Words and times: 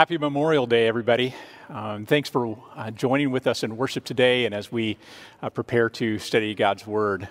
Happy 0.00 0.16
Memorial 0.16 0.66
Day, 0.66 0.88
everybody. 0.88 1.34
Um, 1.68 2.06
thanks 2.06 2.30
for 2.30 2.56
uh, 2.74 2.90
joining 2.90 3.30
with 3.32 3.46
us 3.46 3.62
in 3.62 3.76
worship 3.76 4.02
today 4.02 4.46
and 4.46 4.54
as 4.54 4.72
we 4.72 4.96
uh, 5.42 5.50
prepare 5.50 5.90
to 5.90 6.18
study 6.18 6.54
God's 6.54 6.86
Word. 6.86 7.28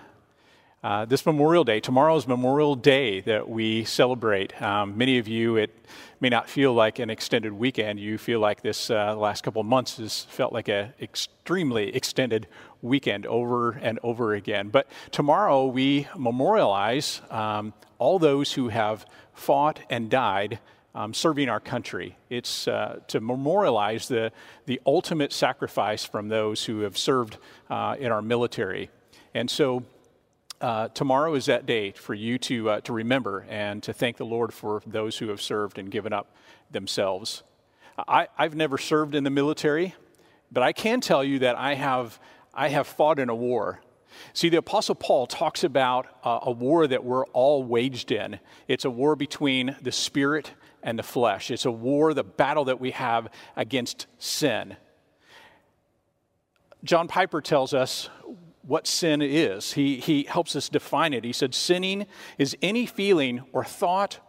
Uh, 0.84 1.06
this 1.06 1.26
Memorial 1.26 1.64
Day, 1.64 1.80
tomorrow 1.80 2.16
is 2.16 2.28
Memorial 2.28 2.76
Day 2.76 3.22
that 3.22 3.50
we 3.50 3.86
celebrate. 3.86 4.62
Um, 4.62 4.96
many 4.96 5.18
of 5.18 5.28
you, 5.28 5.58
it 5.58 5.76
may 6.20 6.30
not 6.30 6.48
feel 6.48 6.72
like 6.72 7.00
an 7.00 7.10
extended 7.10 7.54
weekend. 7.54 8.00
You 8.00 8.20
feel 8.20 8.40
like 8.40 8.62
this 8.62 8.92
uh, 8.92 9.16
last 9.16 9.44
couple 9.44 9.62
of 9.62 9.66
months 9.66 9.98
has 9.98 10.26
felt 10.26 10.54
like 10.54 10.68
an 10.68 10.94
extremely 11.02 11.96
extended 11.96 12.46
weekend 12.84 13.26
over 13.26 13.72
and 13.82 13.98
over 14.04 14.36
again. 14.36 14.70
But 14.70 14.88
tomorrow 15.10 15.66
we 15.66 16.08
memorialize 16.16 17.20
um, 17.32 17.74
all 17.98 18.20
those 18.20 18.54
who 18.54 18.68
have 18.68 19.08
fought 19.34 19.80
and 19.90 20.08
died 20.08 20.60
um, 20.96 21.14
serving 21.14 21.50
our 21.50 21.60
country. 21.60 22.18
It's 22.30 22.68
uh, 22.68 23.00
to 23.08 23.20
memorialize 23.20 24.08
the, 24.08 24.32
the 24.66 24.82
ultimate 24.86 25.32
sacrifice 25.32 26.04
from 26.04 26.30
those 26.30 26.66
who 26.66 26.82
have 26.82 26.98
served 26.98 27.38
uh, 27.70 27.96
in 28.00 28.12
our 28.12 28.22
military. 28.22 28.90
And 29.34 29.50
so 29.50 29.84
uh, 30.62 30.90
tomorrow 30.90 31.36
is 31.36 31.46
that 31.46 31.66
day 31.66 31.92
for 31.92 32.14
you 32.14 32.38
to, 32.40 32.70
uh, 32.70 32.82
to 32.82 32.94
remember 32.94 33.46
and 33.50 33.82
to 33.84 33.94
thank 33.94 34.18
the 34.18 34.26
Lord 34.26 34.54
for 34.54 34.82
those 34.86 35.18
who 35.18 35.30
have 35.30 35.42
served 35.42 35.78
and 35.78 35.90
given 35.90 36.12
up 36.12 36.36
themselves. 36.72 37.44
I, 38.08 38.28
I've 38.38 38.56
never 38.56 38.78
served 38.78 39.16
in 39.16 39.24
the 39.24 39.30
military, 39.30 39.96
but 40.52 40.64
I 40.64 40.74
can 40.74 41.02
tell 41.02 41.24
you 41.24 41.40
that 41.40 41.56
I 41.56 41.76
have, 41.76 42.20
I 42.54 42.70
have 42.70 42.88
fought 42.88 43.20
in 43.20 43.30
a 43.30 43.36
war. 43.36 43.82
See, 44.34 44.50
the 44.50 44.58
Apostle 44.58 44.96
Paul 44.96 45.28
talks 45.28 45.64
about 45.64 46.08
uh, 46.24 46.40
a 46.44 46.52
war 46.52 46.88
that 46.88 47.04
we're 47.04 47.26
all 47.28 47.64
waged 47.64 48.12
in. 48.12 48.40
It's 48.68 48.86
a 48.86 48.90
war 48.90 49.16
between 49.16 49.76
the 49.82 49.92
spirit 49.92 50.54
and 50.84 50.98
the 50.98 51.04
flesh. 51.04 51.52
It's 51.52 51.66
a 51.66 51.72
war, 51.72 52.14
the 52.14 52.24
battle 52.24 52.66
that 52.66 52.80
we 52.80 52.92
have 52.92 53.30
against 53.56 54.08
sin. 54.18 54.76
John 56.84 57.08
Piper 57.08 57.42
tells 57.42 57.74
us 57.74 58.10
what 58.62 58.88
sin 58.88 59.22
is. 59.22 59.74
He, 59.74 60.00
he 60.00 60.24
helps 60.24 60.56
us 60.56 60.70
define 60.70 61.14
it. 61.14 61.24
He 61.24 61.34
said, 61.34 61.54
Sinning 61.54 62.06
is 62.38 62.56
any 62.62 62.86
feeling 62.86 63.44
or 63.52 63.66
thought 63.66 64.20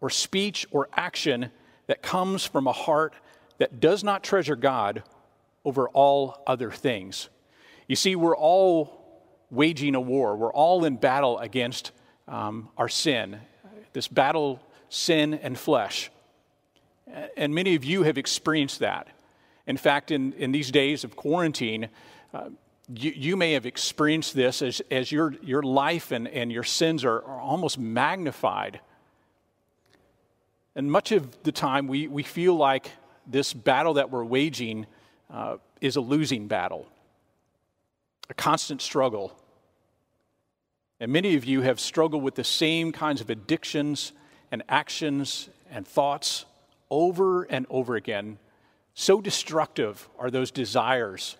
or 0.00 0.10
speech 0.10 0.66
or 0.70 0.88
action 0.94 1.50
that 1.86 2.02
comes 2.02 2.44
from 2.44 2.66
a 2.66 2.72
heart 2.72 3.14
that 3.58 3.78
does 3.78 4.02
not 4.02 4.24
treasure 4.24 4.56
God 4.56 5.02
over 5.64 5.88
all 5.90 6.42
other 6.46 6.70
things. 6.70 7.28
You 7.86 7.96
see, 7.96 8.16
we're 8.16 8.36
all 8.36 8.99
waging 9.50 9.94
a 9.94 10.00
war, 10.00 10.36
we're 10.36 10.52
all 10.52 10.84
in 10.84 10.96
battle 10.96 11.38
against 11.38 11.92
um, 12.28 12.68
our 12.76 12.88
sin, 12.88 13.40
this 13.92 14.08
battle, 14.08 14.60
sin 14.88 15.34
and 15.34 15.58
flesh. 15.58 16.10
And 17.36 17.54
many 17.54 17.74
of 17.74 17.84
you 17.84 18.04
have 18.04 18.18
experienced 18.18 18.78
that. 18.80 19.08
In 19.66 19.76
fact, 19.76 20.10
in, 20.10 20.32
in 20.34 20.52
these 20.52 20.70
days 20.70 21.04
of 21.04 21.16
quarantine, 21.16 21.88
uh, 22.32 22.50
you, 22.94 23.12
you 23.14 23.36
may 23.36 23.52
have 23.52 23.66
experienced 23.66 24.34
this 24.34 24.62
as, 24.62 24.80
as 24.90 25.12
your, 25.12 25.34
your 25.42 25.62
life 25.62 26.12
and, 26.12 26.28
and 26.28 26.52
your 26.52 26.64
sins 26.64 27.04
are, 27.04 27.18
are 27.18 27.40
almost 27.40 27.78
magnified. 27.78 28.80
And 30.74 30.90
much 30.90 31.12
of 31.12 31.42
the 31.42 31.52
time, 31.52 31.88
we, 31.88 32.06
we 32.06 32.22
feel 32.22 32.54
like 32.54 32.90
this 33.26 33.52
battle 33.52 33.94
that 33.94 34.10
we're 34.10 34.24
waging 34.24 34.86
uh, 35.32 35.56
is 35.80 35.96
a 35.96 36.00
losing 36.00 36.48
battle, 36.48 36.86
a 38.30 38.34
constant 38.34 38.80
struggle. 38.80 39.36
And 40.98 41.12
many 41.12 41.34
of 41.34 41.44
you 41.44 41.60
have 41.60 41.78
struggled 41.78 42.22
with 42.22 42.34
the 42.36 42.44
same 42.44 42.92
kinds 42.92 43.20
of 43.20 43.28
addictions 43.28 44.12
and 44.50 44.62
actions 44.68 45.50
and 45.70 45.86
thoughts 45.86 46.46
over 46.90 47.42
and 47.44 47.66
over 47.68 47.96
again. 47.96 48.38
So 48.94 49.20
destructive 49.20 50.08
are 50.18 50.30
those 50.30 50.50
desires 50.50 51.36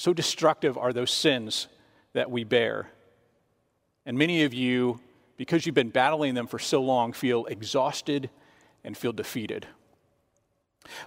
so 0.00 0.14
destructive 0.14 0.78
are 0.78 0.94
those 0.94 1.10
sins 1.10 1.68
that 2.14 2.30
we 2.30 2.42
bear. 2.42 2.88
And 4.06 4.16
many 4.16 4.44
of 4.44 4.54
you, 4.54 4.98
because 5.36 5.66
you've 5.66 5.74
been 5.74 5.90
battling 5.90 6.32
them 6.32 6.46
for 6.46 6.58
so 6.58 6.80
long, 6.80 7.12
feel 7.12 7.44
exhausted 7.44 8.30
and 8.82 8.96
feel 8.96 9.12
defeated. 9.12 9.66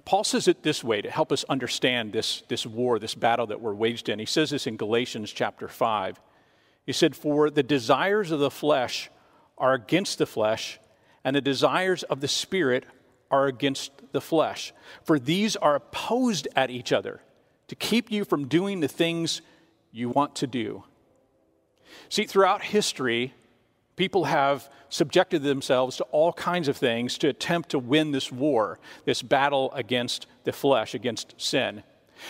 Paul 0.05 0.23
says 0.23 0.47
it 0.47 0.63
this 0.63 0.83
way 0.83 1.01
to 1.01 1.09
help 1.09 1.31
us 1.31 1.43
understand 1.49 2.13
this, 2.13 2.43
this 2.47 2.65
war, 2.65 2.99
this 2.99 3.15
battle 3.15 3.47
that 3.47 3.61
we're 3.61 3.73
waged 3.73 4.09
in. 4.09 4.19
He 4.19 4.25
says 4.25 4.51
this 4.51 4.67
in 4.67 4.77
Galatians 4.77 5.31
chapter 5.31 5.67
5. 5.67 6.19
He 6.85 6.93
said, 6.93 7.15
For 7.15 7.49
the 7.49 7.63
desires 7.63 8.31
of 8.31 8.39
the 8.39 8.51
flesh 8.51 9.09
are 9.57 9.73
against 9.73 10.17
the 10.17 10.25
flesh, 10.25 10.79
and 11.23 11.35
the 11.35 11.41
desires 11.41 12.03
of 12.03 12.21
the 12.21 12.27
spirit 12.27 12.85
are 13.31 13.47
against 13.47 13.91
the 14.11 14.21
flesh. 14.21 14.73
For 15.03 15.17
these 15.17 15.55
are 15.55 15.75
opposed 15.75 16.47
at 16.55 16.69
each 16.69 16.91
other 16.91 17.21
to 17.67 17.75
keep 17.75 18.11
you 18.11 18.25
from 18.25 18.47
doing 18.47 18.79
the 18.79 18.87
things 18.87 19.41
you 19.91 20.09
want 20.09 20.35
to 20.35 20.47
do. 20.47 20.83
See, 22.09 22.25
throughout 22.25 22.61
history, 22.61 23.33
people 23.95 24.25
have 24.25 24.69
subjected 24.89 25.43
themselves 25.43 25.97
to 25.97 26.03
all 26.05 26.33
kinds 26.33 26.67
of 26.67 26.77
things 26.77 27.17
to 27.19 27.27
attempt 27.27 27.69
to 27.69 27.79
win 27.79 28.11
this 28.11 28.31
war, 28.31 28.79
this 29.05 29.21
battle 29.21 29.71
against 29.73 30.27
the 30.43 30.51
flesh, 30.51 30.93
against 30.93 31.33
sin. 31.37 31.83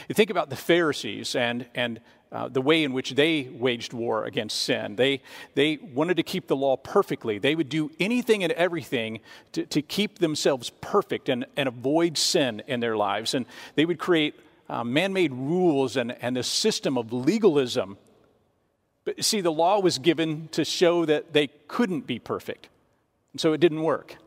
You 0.07 0.15
think 0.15 0.29
about 0.29 0.49
the 0.49 0.55
Pharisees 0.55 1.35
and, 1.35 1.65
and 1.75 1.99
uh, 2.31 2.47
the 2.47 2.61
way 2.61 2.83
in 2.83 2.93
which 2.93 3.11
they 3.11 3.43
waged 3.53 3.93
war 3.93 4.25
against 4.25 4.63
sin. 4.63 4.95
They, 4.95 5.21
they 5.53 5.77
wanted 5.77 6.17
to 6.17 6.23
keep 6.23 6.47
the 6.47 6.55
law 6.55 6.77
perfectly. 6.77 7.37
They 7.37 7.53
would 7.53 7.69
do 7.69 7.91
anything 7.99 8.43
and 8.43 8.51
everything 8.53 9.19
to, 9.51 9.65
to 9.67 9.81
keep 9.81 10.17
themselves 10.17 10.71
perfect 10.81 11.29
and, 11.29 11.45
and 11.55 11.67
avoid 11.67 12.17
sin 12.17 12.63
in 12.65 12.79
their 12.79 12.97
lives. 12.97 13.35
And 13.35 13.45
they 13.75 13.85
would 13.85 13.99
create 13.99 14.39
uh, 14.69 14.83
man 14.83 15.13
made 15.13 15.31
rules 15.33 15.97
and, 15.97 16.15
and 16.23 16.37
a 16.37 16.43
system 16.43 16.97
of 16.97 17.13
legalism. 17.13 17.97
But 19.05 19.23
see, 19.23 19.41
the 19.41 19.51
law 19.51 19.79
was 19.79 19.97
given 19.97 20.47
to 20.49 20.63
show 20.63 21.05
that 21.05 21.33
they 21.33 21.47
couldn't 21.67 22.07
be 22.07 22.19
perfect. 22.19 22.69
And 23.33 23.41
so 23.41 23.53
it 23.53 23.59
didn't 23.59 23.83
work. 23.83 24.17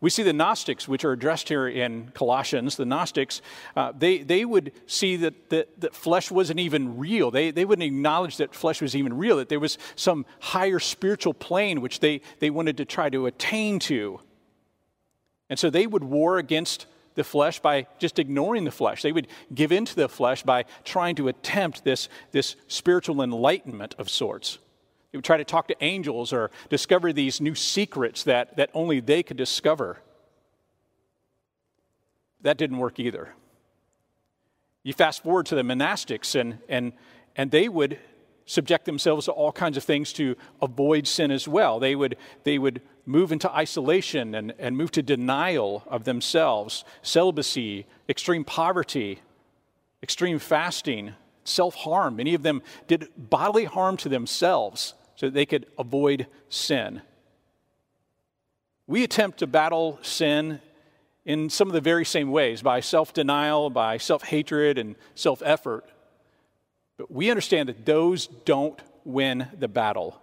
We 0.00 0.10
see 0.10 0.22
the 0.22 0.32
Gnostics, 0.32 0.88
which 0.88 1.04
are 1.04 1.12
addressed 1.12 1.48
here 1.48 1.68
in 1.68 2.10
Colossians, 2.14 2.76
the 2.76 2.84
Gnostics, 2.84 3.42
uh, 3.76 3.92
they, 3.96 4.18
they 4.18 4.44
would 4.44 4.72
see 4.86 5.16
that, 5.16 5.50
that, 5.50 5.80
that 5.80 5.94
flesh 5.94 6.30
wasn't 6.30 6.60
even 6.60 6.98
real. 6.98 7.30
They, 7.30 7.50
they 7.50 7.64
wouldn't 7.64 7.86
acknowledge 7.86 8.36
that 8.38 8.54
flesh 8.54 8.80
was 8.80 8.96
even 8.96 9.16
real, 9.16 9.36
that 9.36 9.48
there 9.48 9.60
was 9.60 9.78
some 9.96 10.26
higher 10.40 10.78
spiritual 10.78 11.34
plane 11.34 11.80
which 11.80 12.00
they, 12.00 12.20
they 12.38 12.50
wanted 12.50 12.76
to 12.78 12.84
try 12.84 13.08
to 13.10 13.26
attain 13.26 13.78
to. 13.80 14.20
And 15.50 15.58
so 15.58 15.70
they 15.70 15.86
would 15.86 16.04
war 16.04 16.38
against 16.38 16.86
the 17.18 17.24
flesh 17.24 17.58
by 17.58 17.86
just 17.98 18.18
ignoring 18.18 18.64
the 18.64 18.70
flesh. 18.70 19.02
They 19.02 19.12
would 19.12 19.26
give 19.52 19.72
in 19.72 19.84
to 19.84 19.96
the 19.96 20.08
flesh 20.08 20.44
by 20.44 20.64
trying 20.84 21.16
to 21.16 21.28
attempt 21.28 21.84
this, 21.84 22.08
this 22.30 22.54
spiritual 22.68 23.20
enlightenment 23.22 23.96
of 23.98 24.08
sorts. 24.08 24.58
They 25.10 25.18
would 25.18 25.24
try 25.24 25.36
to 25.36 25.44
talk 25.44 25.68
to 25.68 25.84
angels 25.84 26.32
or 26.32 26.50
discover 26.70 27.12
these 27.12 27.40
new 27.40 27.56
secrets 27.56 28.22
that, 28.22 28.56
that 28.56 28.70
only 28.72 29.00
they 29.00 29.24
could 29.24 29.36
discover. 29.36 29.98
That 32.42 32.56
didn't 32.56 32.78
work 32.78 33.00
either. 33.00 33.34
You 34.84 34.92
fast 34.92 35.24
forward 35.24 35.46
to 35.46 35.56
the 35.56 35.62
monastics, 35.62 36.38
and, 36.38 36.58
and, 36.68 36.92
and 37.34 37.50
they 37.50 37.68
would 37.68 37.98
subject 38.46 38.84
themselves 38.84 39.24
to 39.24 39.32
all 39.32 39.50
kinds 39.50 39.76
of 39.76 39.82
things 39.82 40.12
to 40.14 40.36
avoid 40.62 41.06
sin 41.08 41.32
as 41.32 41.48
well. 41.48 41.80
They 41.80 41.96
would, 41.96 42.16
they 42.44 42.58
would 42.58 42.80
move 43.08 43.32
into 43.32 43.50
isolation 43.50 44.34
and, 44.34 44.52
and 44.58 44.76
move 44.76 44.90
to 44.92 45.02
denial 45.02 45.82
of 45.86 46.04
themselves, 46.04 46.84
celibacy, 47.00 47.86
extreme 48.06 48.44
poverty, 48.44 49.20
extreme 50.02 50.38
fasting, 50.38 51.14
self 51.42 51.74
harm. 51.74 52.16
Many 52.16 52.34
of 52.34 52.42
them 52.42 52.62
did 52.86 53.08
bodily 53.16 53.64
harm 53.64 53.96
to 53.98 54.10
themselves 54.10 54.92
so 55.16 55.26
that 55.26 55.34
they 55.34 55.46
could 55.46 55.66
avoid 55.78 56.26
sin. 56.50 57.00
We 58.86 59.04
attempt 59.04 59.38
to 59.38 59.46
battle 59.46 59.98
sin 60.02 60.60
in 61.24 61.48
some 61.48 61.66
of 61.66 61.74
the 61.74 61.80
very 61.80 62.04
same 62.04 62.30
ways 62.30 62.60
by 62.60 62.80
self 62.80 63.14
denial, 63.14 63.70
by 63.70 63.96
self 63.96 64.22
hatred, 64.24 64.76
and 64.76 64.96
self 65.14 65.42
effort. 65.42 65.86
But 66.98 67.10
we 67.10 67.30
understand 67.30 67.70
that 67.70 67.86
those 67.86 68.26
don't 68.26 68.78
win 69.04 69.48
the 69.58 69.68
battle. 69.68 70.20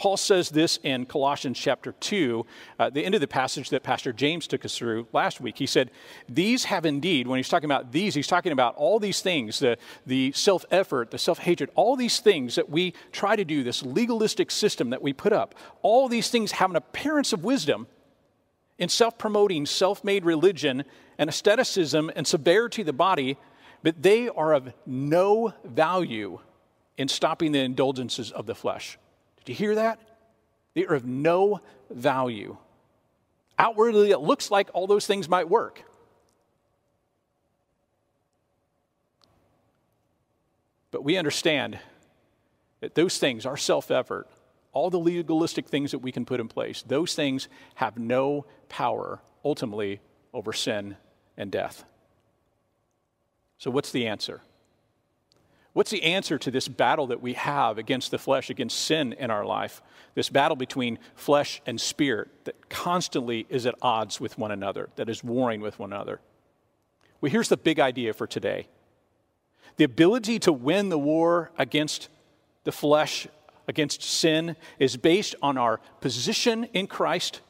Paul 0.00 0.16
says 0.16 0.48
this 0.48 0.78
in 0.82 1.04
Colossians 1.04 1.58
chapter 1.58 1.92
2, 1.92 2.46
uh, 2.78 2.88
the 2.88 3.04
end 3.04 3.14
of 3.14 3.20
the 3.20 3.28
passage 3.28 3.68
that 3.68 3.82
Pastor 3.82 4.14
James 4.14 4.46
took 4.46 4.64
us 4.64 4.78
through 4.78 5.06
last 5.12 5.42
week. 5.42 5.58
He 5.58 5.66
said, 5.66 5.90
These 6.26 6.64
have 6.64 6.86
indeed, 6.86 7.26
when 7.26 7.36
he's 7.36 7.50
talking 7.50 7.66
about 7.66 7.92
these, 7.92 8.14
he's 8.14 8.26
talking 8.26 8.52
about 8.52 8.74
all 8.76 8.98
these 8.98 9.20
things 9.20 9.58
the, 9.58 9.76
the 10.06 10.32
self 10.32 10.64
effort, 10.70 11.10
the 11.10 11.18
self 11.18 11.40
hatred, 11.40 11.68
all 11.74 11.96
these 11.96 12.18
things 12.18 12.54
that 12.54 12.70
we 12.70 12.94
try 13.12 13.36
to 13.36 13.44
do, 13.44 13.62
this 13.62 13.82
legalistic 13.82 14.50
system 14.50 14.88
that 14.88 15.02
we 15.02 15.12
put 15.12 15.34
up. 15.34 15.54
All 15.82 16.08
these 16.08 16.30
things 16.30 16.52
have 16.52 16.70
an 16.70 16.76
appearance 16.76 17.34
of 17.34 17.44
wisdom 17.44 17.86
in 18.78 18.88
self 18.88 19.18
promoting, 19.18 19.66
self 19.66 20.02
made 20.02 20.24
religion 20.24 20.84
and 21.18 21.28
asceticism 21.28 22.10
and 22.16 22.26
severity 22.26 22.80
of 22.80 22.86
the 22.86 22.94
body 22.94 23.36
but 23.82 24.02
they 24.02 24.28
are 24.28 24.52
of 24.52 24.72
no 24.86 25.54
value 25.64 26.38
in 26.96 27.08
stopping 27.08 27.52
the 27.52 27.60
indulgences 27.60 28.30
of 28.30 28.46
the 28.46 28.54
flesh. 28.54 28.98
Did 29.44 29.52
you 29.52 29.56
hear 29.56 29.74
that? 29.76 29.98
They 30.74 30.86
are 30.86 30.94
of 30.94 31.06
no 31.06 31.60
value. 31.90 32.56
Outwardly, 33.58 34.10
it 34.10 34.20
looks 34.20 34.50
like 34.50 34.70
all 34.72 34.86
those 34.86 35.06
things 35.06 35.28
might 35.28 35.48
work. 35.48 35.82
But 40.90 41.04
we 41.04 41.16
understand 41.16 41.78
that 42.80 42.94
those 42.94 43.18
things, 43.18 43.46
our 43.46 43.56
self 43.56 43.90
effort, 43.90 44.26
all 44.72 44.90
the 44.90 44.98
legalistic 44.98 45.66
things 45.68 45.90
that 45.90 45.98
we 45.98 46.12
can 46.12 46.24
put 46.24 46.40
in 46.40 46.48
place, 46.48 46.82
those 46.82 47.14
things 47.14 47.48
have 47.76 47.98
no 47.98 48.46
power 48.68 49.20
ultimately 49.44 50.00
over 50.32 50.52
sin 50.52 50.96
and 51.36 51.50
death. 51.50 51.84
So, 53.58 53.70
what's 53.70 53.92
the 53.92 54.06
answer? 54.06 54.42
What's 55.72 55.90
the 55.90 56.02
answer 56.02 56.36
to 56.38 56.50
this 56.50 56.66
battle 56.66 57.08
that 57.08 57.22
we 57.22 57.34
have 57.34 57.78
against 57.78 58.10
the 58.10 58.18
flesh, 58.18 58.50
against 58.50 58.78
sin 58.78 59.12
in 59.12 59.30
our 59.30 59.44
life? 59.44 59.82
This 60.14 60.28
battle 60.28 60.56
between 60.56 60.98
flesh 61.14 61.62
and 61.64 61.80
spirit 61.80 62.28
that 62.44 62.68
constantly 62.68 63.46
is 63.48 63.66
at 63.66 63.76
odds 63.80 64.20
with 64.20 64.36
one 64.36 64.50
another, 64.50 64.88
that 64.96 65.08
is 65.08 65.22
warring 65.22 65.60
with 65.60 65.78
one 65.78 65.92
another. 65.92 66.20
Well, 67.20 67.30
here's 67.30 67.48
the 67.48 67.56
big 67.56 67.78
idea 67.78 68.12
for 68.12 68.26
today 68.26 68.66
the 69.76 69.84
ability 69.84 70.38
to 70.40 70.52
win 70.52 70.88
the 70.88 70.98
war 70.98 71.52
against 71.56 72.08
the 72.64 72.72
flesh, 72.72 73.28
against 73.68 74.02
sin, 74.02 74.56
is 74.78 74.96
based 74.96 75.34
on 75.40 75.56
our 75.56 75.80
position 76.00 76.64
in 76.72 76.86
Christ 76.86 77.40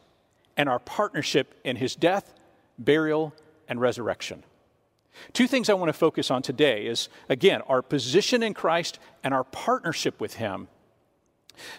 and 0.57 0.69
our 0.69 0.79
partnership 0.79 1.59
in 1.65 1.77
his 1.77 1.97
death, 1.97 2.35
burial, 2.79 3.35
and 3.67 3.81
resurrection. 3.81 4.45
Two 5.33 5.47
things 5.47 5.69
I 5.69 5.75
want 5.75 5.89
to 5.89 5.93
focus 5.93 6.31
on 6.31 6.43
today 6.43 6.87
is 6.87 7.09
again, 7.29 7.63
our 7.69 7.83
position 7.83 8.43
in 8.43 8.55
Christ 8.55 8.99
and 9.23 9.35
our 9.35 9.45
partnership 9.45 10.21
with 10.21 10.35
him. 10.35 10.69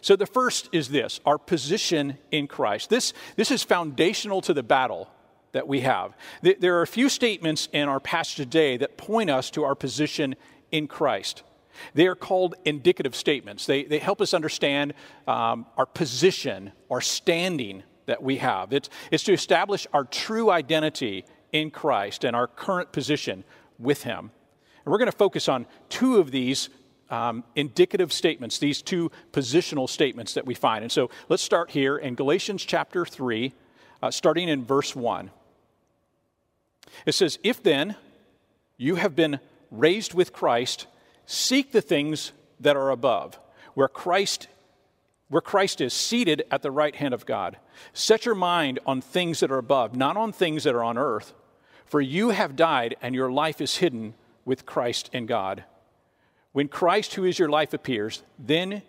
So 0.01 0.15
the 0.15 0.25
first 0.25 0.69
is 0.71 0.89
this, 0.89 1.19
our 1.25 1.37
position 1.37 2.17
in 2.29 2.47
Christ. 2.47 2.89
This, 2.89 3.13
this 3.35 3.51
is 3.51 3.63
foundational 3.63 4.41
to 4.41 4.53
the 4.53 4.63
battle 4.63 5.09
that 5.53 5.67
we 5.67 5.81
have. 5.81 6.15
There 6.41 6.77
are 6.77 6.81
a 6.81 6.87
few 6.87 7.09
statements 7.09 7.67
in 7.73 7.89
our 7.89 7.99
passage 7.99 8.35
today 8.35 8.77
that 8.77 8.97
point 8.97 9.29
us 9.29 9.49
to 9.51 9.63
our 9.63 9.75
position 9.75 10.35
in 10.71 10.87
Christ. 10.87 11.43
They 11.93 12.07
are 12.07 12.15
called 12.15 12.55
indicative 12.65 13.15
statements. 13.15 13.65
They, 13.65 13.83
they 13.83 13.99
help 13.99 14.21
us 14.21 14.33
understand 14.33 14.93
um, 15.27 15.65
our 15.77 15.85
position, 15.85 16.71
our 16.89 17.01
standing 17.01 17.83
that 18.05 18.21
we 18.21 18.37
have. 18.37 18.73
It's, 18.73 18.89
it's 19.09 19.23
to 19.23 19.33
establish 19.33 19.87
our 19.93 20.03
true 20.03 20.49
identity 20.49 21.25
in 21.51 21.71
Christ 21.71 22.23
and 22.23 22.35
our 22.35 22.47
current 22.47 22.91
position 22.91 23.43
with 23.79 24.03
Him. 24.03 24.31
And 24.83 24.91
we're 24.91 24.97
going 24.97 25.11
to 25.11 25.17
focus 25.17 25.47
on 25.47 25.65
two 25.89 26.17
of 26.17 26.31
these 26.31 26.69
um, 27.09 27.43
indicative 27.55 28.13
statements, 28.13 28.57
these 28.57 28.81
two 28.81 29.11
positional 29.33 29.87
statements 29.89 30.33
that 30.33 30.45
we 30.45 30.53
find. 30.53 30.83
And 30.83 30.91
so 30.91 31.09
let's 31.29 31.43
start 31.43 31.71
here 31.71 31.97
in 31.97 32.15
Galatians 32.15 32.63
chapter 32.63 33.05
3, 33.05 33.53
uh, 34.01 34.11
starting 34.11 34.47
in 34.47 34.65
verse 34.65 34.95
1. 34.95 35.29
It 37.05 37.13
says, 37.13 37.37
If 37.43 37.61
then 37.61 37.95
you 38.77 38.95
have 38.95 39.15
been 39.15 39.39
raised 39.69 40.13
with 40.13 40.33
Christ, 40.33 40.87
seek 41.25 41.71
the 41.71 41.81
things 41.81 42.31
that 42.59 42.77
are 42.77 42.89
above, 42.89 43.39
where 43.73 43.87
Christ 43.87 44.47
where 45.31 45.41
Christ 45.41 45.79
is 45.79 45.93
seated 45.93 46.43
at 46.51 46.61
the 46.61 46.71
right 46.71 46.93
hand 46.93 47.13
of 47.13 47.25
God. 47.25 47.55
Set 47.93 48.25
your 48.25 48.35
mind 48.35 48.79
on 48.85 48.99
things 48.99 49.39
that 49.39 49.49
are 49.49 49.57
above, 49.57 49.95
not 49.95 50.17
on 50.17 50.33
things 50.33 50.65
that 50.65 50.75
are 50.75 50.83
on 50.83 50.97
earth. 50.97 51.33
For 51.91 51.99
you 51.99 52.29
have 52.29 52.55
died, 52.55 52.95
and 53.01 53.13
your 53.13 53.29
life 53.29 53.59
is 53.59 53.75
hidden 53.75 54.13
with 54.45 54.65
Christ 54.65 55.09
in 55.11 55.25
God. 55.25 55.65
When 56.53 56.69
Christ, 56.69 57.15
who 57.15 57.25
is 57.25 57.37
your 57.37 57.49
life, 57.49 57.73
appears, 57.73 58.23
then 58.39 58.83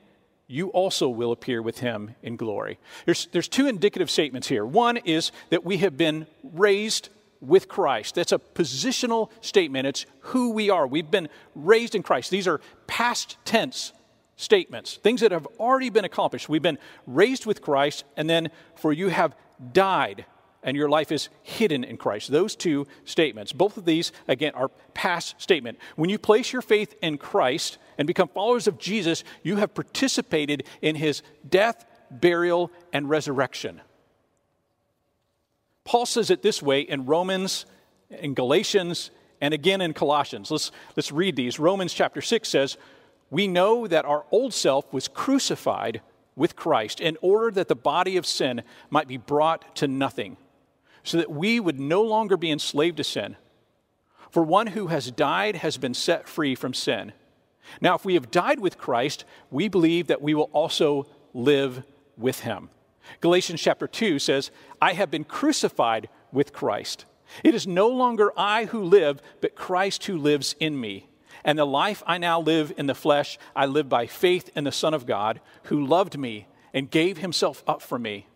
you 0.47 0.69
also 0.69 1.09
will 1.09 1.33
appear 1.33 1.61
with 1.61 1.81
him 1.81 2.15
in 2.23 2.37
glory. 2.37 2.79
There's, 3.05 3.27
there's 3.33 3.49
two 3.49 3.67
indicative 3.67 4.09
statements 4.09 4.47
here. 4.47 4.65
One 4.65 4.99
is 4.99 5.33
that 5.51 5.65
we 5.65 5.79
have 5.79 5.97
been 5.97 6.29
raised 6.45 7.09
with 7.41 7.67
Christ. 7.67 8.15
That's 8.15 8.31
a 8.31 8.39
positional 8.39 9.31
statement. 9.41 9.89
It's 9.89 10.07
who 10.21 10.53
we 10.53 10.71
are. 10.71 10.87
We've 10.87 11.11
been 11.11 11.29
raised 11.57 11.97
in 11.97 12.05
Christ. 12.05 12.31
These 12.31 12.47
are 12.47 12.61
past 12.87 13.37
tense 13.45 13.93
statements, 14.37 14.95
things 14.99 15.23
that 15.23 15.33
have 15.33 15.49
already 15.59 15.91
been 15.91 16.05
accomplished. 16.05 16.49
We've 16.49 16.63
been 16.63 16.79
raised 17.09 17.47
with 17.47 17.63
Christ, 17.63 18.05
and 18.17 18.31
then 18.31 18.53
for 18.77 18.93
you 18.93 19.09
have 19.09 19.35
died, 19.73 20.25
and 20.63 20.77
your 20.77 20.89
life 20.89 21.11
is 21.11 21.29
hidden 21.43 21.85
in 21.85 21.97
Christ. 21.97 22.31
Those 22.31 22.55
two 22.55 22.87
statements, 23.05 23.53
both 23.53 23.77
of 23.77 23.85
these, 23.85 24.13
again, 24.29 24.55
are 24.55 24.71
past 24.95 25.41
statement. 25.41 25.79
When 25.97 26.11
you 26.11 26.19
place 26.19 26.53
your 26.53 26.63
faith 26.63 26.95
in 27.03 27.19
Christ 27.19 27.79
and 27.99 28.07
become 28.07 28.29
followers 28.29 28.67
of 28.67 28.79
Jesus, 28.79 29.25
you 29.43 29.57
have 29.57 29.75
participated 29.75 30.65
in 30.81 30.97
his 30.97 31.23
death, 31.49 31.85
burial, 32.11 32.71
and 32.93 33.11
resurrection. 33.11 33.81
Paul 35.85 36.07
says 36.07 36.31
it 36.31 36.43
this 36.43 36.63
way 36.63 36.81
in 36.83 37.07
Romans, 37.07 37.67
in 38.11 38.35
Galatians, 38.35 39.11
and 39.41 39.53
again 39.53 39.81
in 39.81 39.93
Colossians. 39.93 40.51
Let's, 40.51 40.71
let's 40.97 41.13
read 41.13 41.35
these. 41.35 41.59
Romans 41.59 41.93
chapter 41.93 42.23
6 42.23 42.49
says, 42.49 42.77
We 43.31 43.49
know 43.49 43.89
that 43.89 44.05
our 44.05 44.25
old 44.31 44.55
self 44.55 44.93
was 44.93 45.09
crucified 45.09 46.01
with 46.37 46.57
Christ 46.57 47.01
in 47.01 47.19
order 47.21 47.51
that 47.51 47.69
the 47.69 47.75
body 47.75 48.17
of 48.17 48.25
sin 48.25 48.63
might 48.89 49.09
be 49.09 49.17
brought 49.17 49.77
to 49.77 49.89
nothing, 49.89 50.37
so 51.03 51.17
that 51.19 51.31
we 51.31 51.61
would 51.61 51.81
no 51.81 52.03
longer 52.03 52.37
be 52.37 52.51
enslaved 52.51 52.97
to 52.99 53.05
sin. 53.05 53.37
For 54.31 54.43
one 54.43 54.69
who 54.69 54.87
has 54.87 55.11
died 55.11 55.57
has 55.57 55.77
been 55.77 55.95
set 55.95 56.29
free 56.29 56.55
from 56.55 56.75
sin. 56.75 57.13
Now, 57.81 57.95
if 57.95 58.05
we 58.05 58.15
have 58.15 58.31
died 58.31 58.61
with 58.61 58.79
Christ, 58.79 59.25
we 59.51 59.69
believe 59.69 60.07
that 60.07 60.23
we 60.23 60.35
will 60.35 60.51
also 60.53 61.07
live 61.35 61.85
with 62.17 62.41
him. 62.41 62.71
Galatians 63.21 63.61
chapter 63.61 63.87
2 63.87 64.19
says, 64.19 64.51
I 64.81 64.95
have 64.95 65.11
been 65.11 65.25
crucified 65.25 66.09
with 66.33 66.53
Christ. 66.53 67.05
It 67.43 67.55
is 67.55 67.67
no 67.67 67.89
longer 67.89 68.33
I 68.37 68.67
who 68.67 68.83
live, 68.83 69.21
but 69.41 69.55
Christ 69.55 70.05
who 70.05 70.17
lives 70.17 70.55
in 70.61 70.81
me. 70.81 71.09
And 71.45 71.59
the 71.59 71.65
life 71.65 72.03
I 72.07 72.19
now 72.19 72.41
live 72.41 72.73
in 72.77 72.87
the 72.87 72.95
flesh, 72.95 73.39
I 73.57 73.67
live 73.67 73.89
by 73.89 74.07
faith 74.07 74.51
in 74.55 74.65
the 74.65 74.73
Son 74.73 74.95
of 74.95 75.07
God, 75.07 75.41
who 75.65 75.85
loved 75.85 76.19
me 76.19 76.47
and 76.73 76.91
gave 76.91 77.19
himself 77.19 77.63
up 77.67 77.83
for 77.83 77.99
me. 77.99 78.27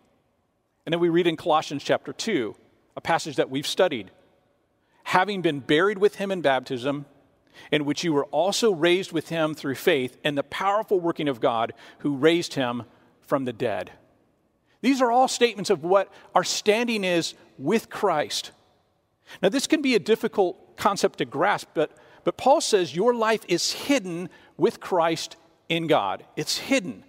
And 0.87 0.93
then 0.93 1.01
we 1.01 1.09
read 1.09 1.27
in 1.27 1.35
Colossians 1.35 1.83
chapter 1.83 2.13
2, 2.13 2.55
a 2.95 3.01
passage 3.01 3.35
that 3.35 3.49
we've 3.49 3.67
studied. 3.67 4.09
Having 5.03 5.41
been 5.41 5.59
buried 5.59 5.97
with 5.97 6.15
him 6.15 6.31
in 6.31 6.39
baptism, 6.39 7.05
in 7.73 7.83
which 7.83 8.05
you 8.05 8.13
were 8.13 8.23
also 8.27 8.71
raised 8.71 9.11
with 9.11 9.27
him 9.27 9.53
through 9.53 9.75
faith 9.75 10.17
in 10.23 10.35
the 10.35 10.43
powerful 10.43 10.97
working 10.97 11.27
of 11.27 11.41
God 11.41 11.73
who 11.99 12.15
raised 12.15 12.53
him 12.53 12.83
from 13.19 13.43
the 13.43 13.51
dead. 13.51 13.91
These 14.79 15.01
are 15.01 15.11
all 15.11 15.27
statements 15.27 15.69
of 15.69 15.83
what 15.83 16.09
our 16.33 16.45
standing 16.45 17.03
is 17.03 17.33
with 17.57 17.89
Christ. 17.89 18.51
Now, 19.41 19.49
this 19.49 19.67
can 19.67 19.81
be 19.81 19.93
a 19.93 19.99
difficult 19.99 20.77
concept 20.77 21.17
to 21.17 21.25
grasp, 21.25 21.67
but, 21.73 21.91
but 22.23 22.37
Paul 22.37 22.61
says 22.61 22.95
your 22.95 23.13
life 23.13 23.41
is 23.49 23.73
hidden 23.73 24.29
with 24.55 24.79
Christ 24.79 25.35
in 25.67 25.87
God. 25.87 26.23
It's 26.37 26.57
hidden 26.57 27.03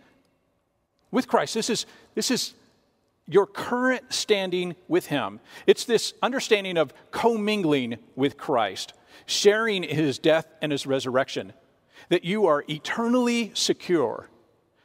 with 1.13 1.29
Christ. 1.29 1.55
This 1.55 1.71
is, 1.71 1.87
this 2.17 2.33
is 2.33 2.55
your 3.29 3.47
current 3.47 4.13
standing 4.13 4.75
with 4.89 5.07
Him. 5.07 5.41
It's 5.67 5.85
this 5.85 6.15
understanding 6.23 6.77
of 6.77 6.93
commingling 7.11 7.99
with 8.17 8.37
Christ, 8.37 8.95
sharing 9.27 9.83
His 9.83 10.19
death 10.19 10.47
and 10.63 10.73
His 10.73 10.87
resurrection, 10.87 11.53
that 12.09 12.25
you 12.25 12.47
are 12.47 12.65
eternally 12.69 13.53
secure 13.55 14.29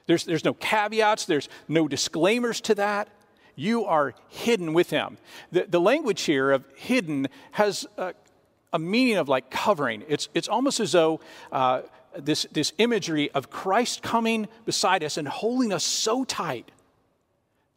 there's, 0.06 0.26
there's 0.26 0.44
no 0.44 0.54
caveats, 0.54 1.26
there's 1.26 1.50
no 1.68 1.88
disclaimers 1.88 2.62
to 2.62 2.76
that. 2.76 3.10
You 3.56 3.86
are 3.86 4.16
hidden 4.30 4.74
with 4.74 4.90
him. 4.90 5.18
The, 5.52 5.66
the 5.70 5.80
language 5.80 6.24
here 6.24 6.52
of 6.52 6.66
hidden 6.76 7.28
has 7.52 7.86
a, 7.98 8.14
a 8.74 8.80
meaning 8.80 9.18
of 9.18 9.30
like 9.30 9.50
covering. 9.50 10.04
It's, 10.08 10.28
it's 10.34 10.48
almost 10.48 10.80
as 10.80 10.92
though 10.92 11.22
uh, 11.52 11.84
this, 12.18 12.46
this 12.52 12.74
imagery 12.80 13.32
of 13.32 13.50
Christ 13.50 14.02
coming 14.02 14.48
beside 14.66 15.04
us 15.04 15.18
and 15.18 15.28
holding 15.28 15.72
us 15.72 15.84
so 15.84 16.24
tight, 16.24 16.70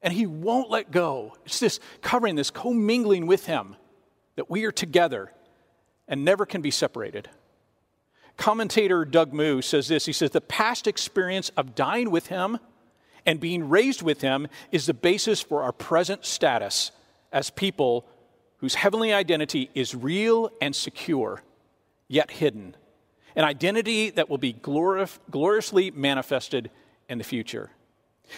and 0.02 0.12
he 0.12 0.26
won't 0.26 0.70
let 0.70 0.90
go. 0.90 1.36
It's 1.44 1.60
this 1.60 1.80
covering, 2.00 2.36
this 2.36 2.50
commingling 2.50 3.26
with 3.26 3.46
him, 3.46 3.76
that 4.36 4.50
we 4.50 4.64
are 4.64 4.72
together 4.72 5.32
and 6.08 6.24
never 6.24 6.46
can 6.46 6.62
be 6.62 6.70
separated. 6.70 7.28
Commentator 8.36 9.04
Doug 9.04 9.32
Moo 9.32 9.62
says 9.62 9.88
this 9.88 10.06
He 10.06 10.12
says, 10.12 10.30
The 10.30 10.40
past 10.40 10.86
experience 10.86 11.50
of 11.56 11.74
dying 11.74 12.10
with 12.10 12.26
him 12.26 12.58
and 13.24 13.40
being 13.40 13.68
raised 13.68 14.02
with 14.02 14.20
him 14.20 14.46
is 14.70 14.86
the 14.86 14.94
basis 14.94 15.40
for 15.40 15.62
our 15.62 15.72
present 15.72 16.24
status 16.24 16.92
as 17.32 17.50
people 17.50 18.06
whose 18.58 18.74
heavenly 18.74 19.12
identity 19.12 19.70
is 19.74 19.94
real 19.94 20.50
and 20.60 20.74
secure, 20.74 21.42
yet 22.08 22.30
hidden. 22.30 22.76
An 23.34 23.44
identity 23.44 24.10
that 24.10 24.30
will 24.30 24.38
be 24.38 24.54
glorif- 24.54 25.18
gloriously 25.30 25.90
manifested 25.90 26.70
in 27.08 27.18
the 27.18 27.24
future. 27.24 27.70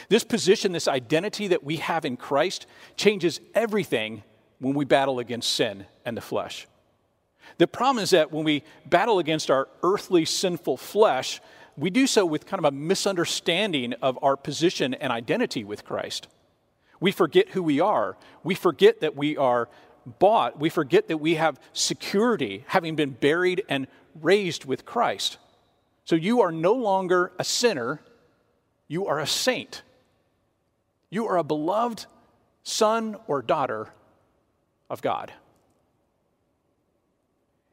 This 0.09 0.25
position, 0.25 0.73
this 0.73 0.89
identity 0.89 1.49
that 1.49 1.65
we 1.65 1.77
have 1.77 2.05
in 2.05 2.17
Christ, 2.17 2.67
changes 2.97 3.41
everything 3.55 4.23
when 4.59 4.75
we 4.75 4.85
battle 4.85 5.19
against 5.19 5.53
sin 5.53 5.87
and 6.05 6.17
the 6.17 6.21
flesh. 6.21 6.67
The 7.59 7.67
problem 7.67 8.03
is 8.03 8.11
that 8.11 8.33
when 8.33 8.45
we 8.45 8.63
battle 8.87 9.19
against 9.19 9.51
our 9.51 9.69
earthly 9.83 10.25
sinful 10.25 10.77
flesh, 10.77 11.41
we 11.77 11.91
do 11.91 12.07
so 12.07 12.27
with 12.27 12.47
kind 12.47 12.59
of 12.59 12.65
a 12.65 12.77
misunderstanding 12.77 13.95
of 13.95 14.19
our 14.23 14.37
position 14.37 14.95
and 14.95 15.13
identity 15.13 15.65
with 15.65 15.85
Christ. 15.85 16.29
We 17.01 17.13
forget 17.13 17.51
who 17.51 17.63
we 17.63 17.81
are. 17.81 18.17
We 18.43 18.55
forget 18.55 19.01
that 19.01 19.17
we 19.17 19.37
are 19.37 19.69
bought. 20.19 20.59
We 20.59 20.69
forget 20.69 21.09
that 21.09 21.19
we 21.19 21.37
have 21.37 21.61
security, 21.73 22.65
having 22.69 22.97
been 22.97 23.11
buried 23.11 23.63
and 23.69 23.87
raised 24.21 24.65
with 24.65 24.85
Christ. 24.85 25.39
So 26.05 26.17
you 26.17 26.41
are 26.41 26.51
no 26.51 26.73
longer 26.73 27.33
a 27.39 27.45
sinner, 27.45 28.01
you 28.89 29.07
are 29.07 29.21
a 29.21 29.27
saint. 29.27 29.83
You 31.11 31.27
are 31.27 31.37
a 31.37 31.45
beloved 31.45 32.07
son 32.63 33.17
or 33.27 33.43
daughter 33.43 33.89
of 34.91 35.03
God. 35.03 35.33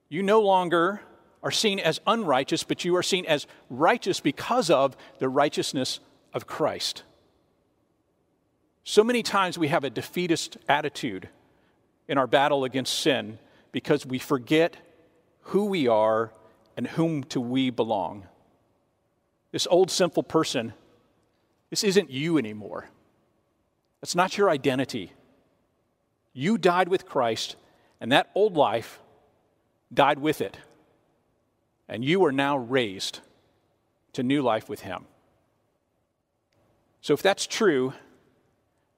You 0.10 0.22
no 0.22 0.42
longer 0.42 1.02
are 1.42 1.52
seen 1.52 1.80
as 1.80 2.00
unrighteous, 2.06 2.64
but 2.64 2.86
you 2.86 2.96
are 2.96 3.04
seen 3.04 3.26
as 3.26 3.48
righteous 3.70 4.20
because 4.20 4.70
of 4.70 4.96
the 5.20 5.30
righteousness 5.30 6.00
of 6.34 6.48
Christ. 6.48 7.04
So 8.84 9.04
many 9.04 9.24
times 9.24 9.58
we 9.58 9.70
have 9.70 9.84
a 9.84 9.90
defeatist 9.90 10.58
attitude 10.70 11.30
in 12.08 12.18
our 12.18 12.28
battle 12.28 12.64
against 12.64 13.00
sin 13.00 13.40
because 13.72 14.06
we 14.06 14.20
forget 14.20 14.78
who 15.42 15.66
we 15.66 15.88
are 15.88 16.32
and 16.78 16.88
whom 16.88 17.24
to 17.26 17.42
we 17.42 17.70
belong. 17.70 18.28
This 19.52 19.68
old 19.70 19.90
sinful 19.90 20.24
person, 20.24 20.74
this 21.76 21.84
isn't 21.84 22.10
you 22.10 22.38
anymore. 22.38 22.88
That's 24.00 24.16
not 24.16 24.38
your 24.38 24.50
identity. 24.50 25.12
You 26.32 26.58
died 26.58 26.88
with 26.88 27.06
Christ, 27.06 27.58
and 28.00 28.14
that 28.14 28.32
old 28.34 28.56
life 28.56 29.02
died 29.94 30.20
with 30.20 30.40
it. 30.40 30.58
And 31.90 32.06
you 32.06 32.24
are 32.24 32.32
now 32.32 32.56
raised 32.56 33.20
to 34.14 34.24
new 34.24 34.42
life 34.42 34.70
with 34.70 34.80
Him. 34.80 35.04
So, 37.02 37.14
if 37.14 37.22
that's 37.22 37.46
true, 37.46 37.92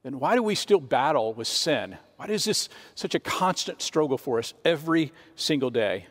then 0.04 0.20
why 0.20 0.36
do 0.36 0.42
we 0.44 0.54
still 0.54 0.78
battle 0.78 1.34
with 1.34 1.48
sin? 1.48 1.98
Why 2.14 2.26
is 2.26 2.44
this 2.44 2.68
such 2.94 3.16
a 3.16 3.18
constant 3.18 3.82
struggle 3.82 4.18
for 4.18 4.38
us 4.38 4.54
every 4.64 5.12
single 5.34 5.70
day? 5.70 6.06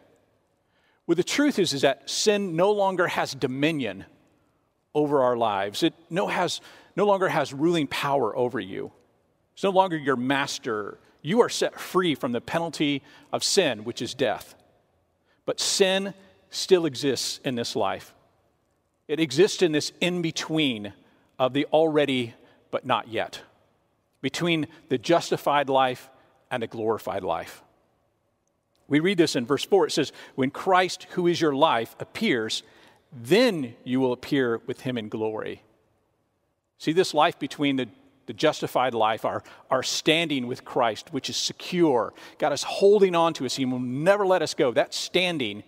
Well, 1.06 1.16
the 1.16 1.24
truth 1.24 1.60
is, 1.60 1.72
is 1.72 1.84
that 1.84 2.10
sin 2.10 2.58
no 2.58 2.74
longer 2.74 3.08
has 3.08 3.34
dominion 3.34 4.04
over 4.98 5.22
our 5.22 5.38
lives. 5.38 5.84
It 5.84 5.94
no, 6.10 6.26
has, 6.26 6.60
no 6.96 7.06
longer 7.06 7.30
has 7.30 7.54
ruling 7.54 7.86
power 7.86 8.36
over 8.36 8.60
you. 8.60 8.92
It's 9.54 9.64
no 9.64 9.70
longer 9.70 9.96
your 9.96 10.16
master. 10.16 10.98
You 11.22 11.42
are 11.42 11.50
set 11.50 11.80
free 11.80 12.16
from 12.16 12.32
the 12.32 12.42
penalty 12.42 13.04
of 13.32 13.44
sin, 13.44 13.84
which 13.84 14.02
is 14.02 14.16
death. 14.16 14.56
But 15.46 15.60
sin 15.60 16.16
still 16.50 16.88
exists 16.88 17.40
in 17.46 17.54
this 17.54 17.76
life. 17.76 18.16
It 19.08 19.20
exists 19.20 19.62
in 19.62 19.72
this 19.72 19.92
in 20.02 20.24
between 20.24 20.94
of 21.38 21.54
the 21.54 21.66
already 21.66 22.34
but 22.72 22.84
not 22.84 23.08
yet, 23.08 23.42
between 24.22 24.66
the 24.90 24.98
justified 24.98 25.70
life 25.70 26.10
and 26.50 26.64
the 26.64 26.68
glorified 26.68 27.24
life. 27.24 27.62
We 28.88 29.00
read 29.00 29.20
this 29.20 29.36
in 29.36 29.46
verse 29.46 29.64
4. 29.64 29.88
It 29.88 29.92
says, 29.92 30.12
When 30.34 30.50
Christ, 30.50 31.06
who 31.12 31.28
is 31.28 31.40
your 31.40 31.54
life, 31.54 31.96
appears, 32.00 32.64
then 33.12 33.76
you 33.84 34.00
will 34.00 34.14
appear 34.14 34.62
with 34.68 34.82
him 34.82 34.98
in 34.98 35.10
glory. 35.10 35.62
See, 36.78 36.92
this 36.92 37.14
life 37.14 37.40
between 37.40 37.78
the, 37.78 37.88
the 38.26 38.34
justified 38.34 38.94
life, 38.94 39.26
our, 39.26 39.44
our 39.72 39.84
standing 39.84 40.48
with 40.48 40.66
Christ, 40.66 41.12
which 41.12 41.30
is 41.30 41.38
secure, 41.38 42.14
got 42.38 42.52
us 42.52 42.64
holding 42.64 43.16
on 43.16 43.34
to 43.36 43.46
us. 43.46 43.56
He 43.56 43.66
will 43.66 43.80
never 43.80 44.26
let 44.26 44.42
us 44.42 44.54
go. 44.54 44.72
That 44.72 44.94
standing 44.94 45.64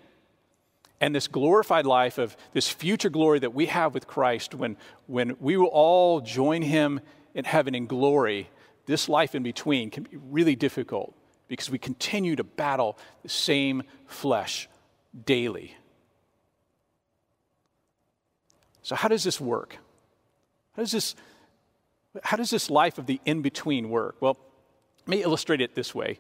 and 1.02 1.16
this 1.16 1.28
glorified 1.28 1.86
life 1.86 2.18
of 2.18 2.36
this 2.54 2.70
future 2.70 3.10
glory 3.10 3.40
that 3.40 3.54
we 3.54 3.68
have 3.68 3.94
with 3.94 4.06
Christ 4.06 4.54
when, 4.54 4.76
when 5.08 5.36
we 5.40 5.56
will 5.56 5.68
all 5.68 6.22
join 6.22 6.62
him 6.62 7.00
in 7.34 7.46
heaven 7.46 7.74
in 7.74 7.88
glory, 7.88 8.50
this 8.86 9.08
life 9.08 9.34
in 9.34 9.44
between 9.44 9.90
can 9.90 10.04
be 10.04 10.18
really 10.18 10.56
difficult 10.56 11.16
because 11.48 11.70
we 11.70 11.78
continue 11.78 12.36
to 12.36 12.44
battle 12.44 12.98
the 13.24 13.30
same 13.30 13.84
flesh 14.08 14.68
daily. 15.26 15.76
So, 18.90 18.96
how 18.96 19.08
does 19.08 19.24
this 19.24 19.40
work? 19.40 19.78
How 20.76 20.82
does 20.82 20.92
this, 20.92 21.16
how 22.24 22.38
does 22.38 22.50
this 22.50 22.72
life 22.72 22.98
of 22.98 23.06
the 23.06 23.22
in 23.24 23.44
between 23.44 23.92
work? 23.92 24.16
Well, 24.20 24.36
let 25.02 25.08
me 25.08 25.22
illustrate 25.22 25.62
it 25.62 25.76
this 25.76 25.94
way. 25.94 26.18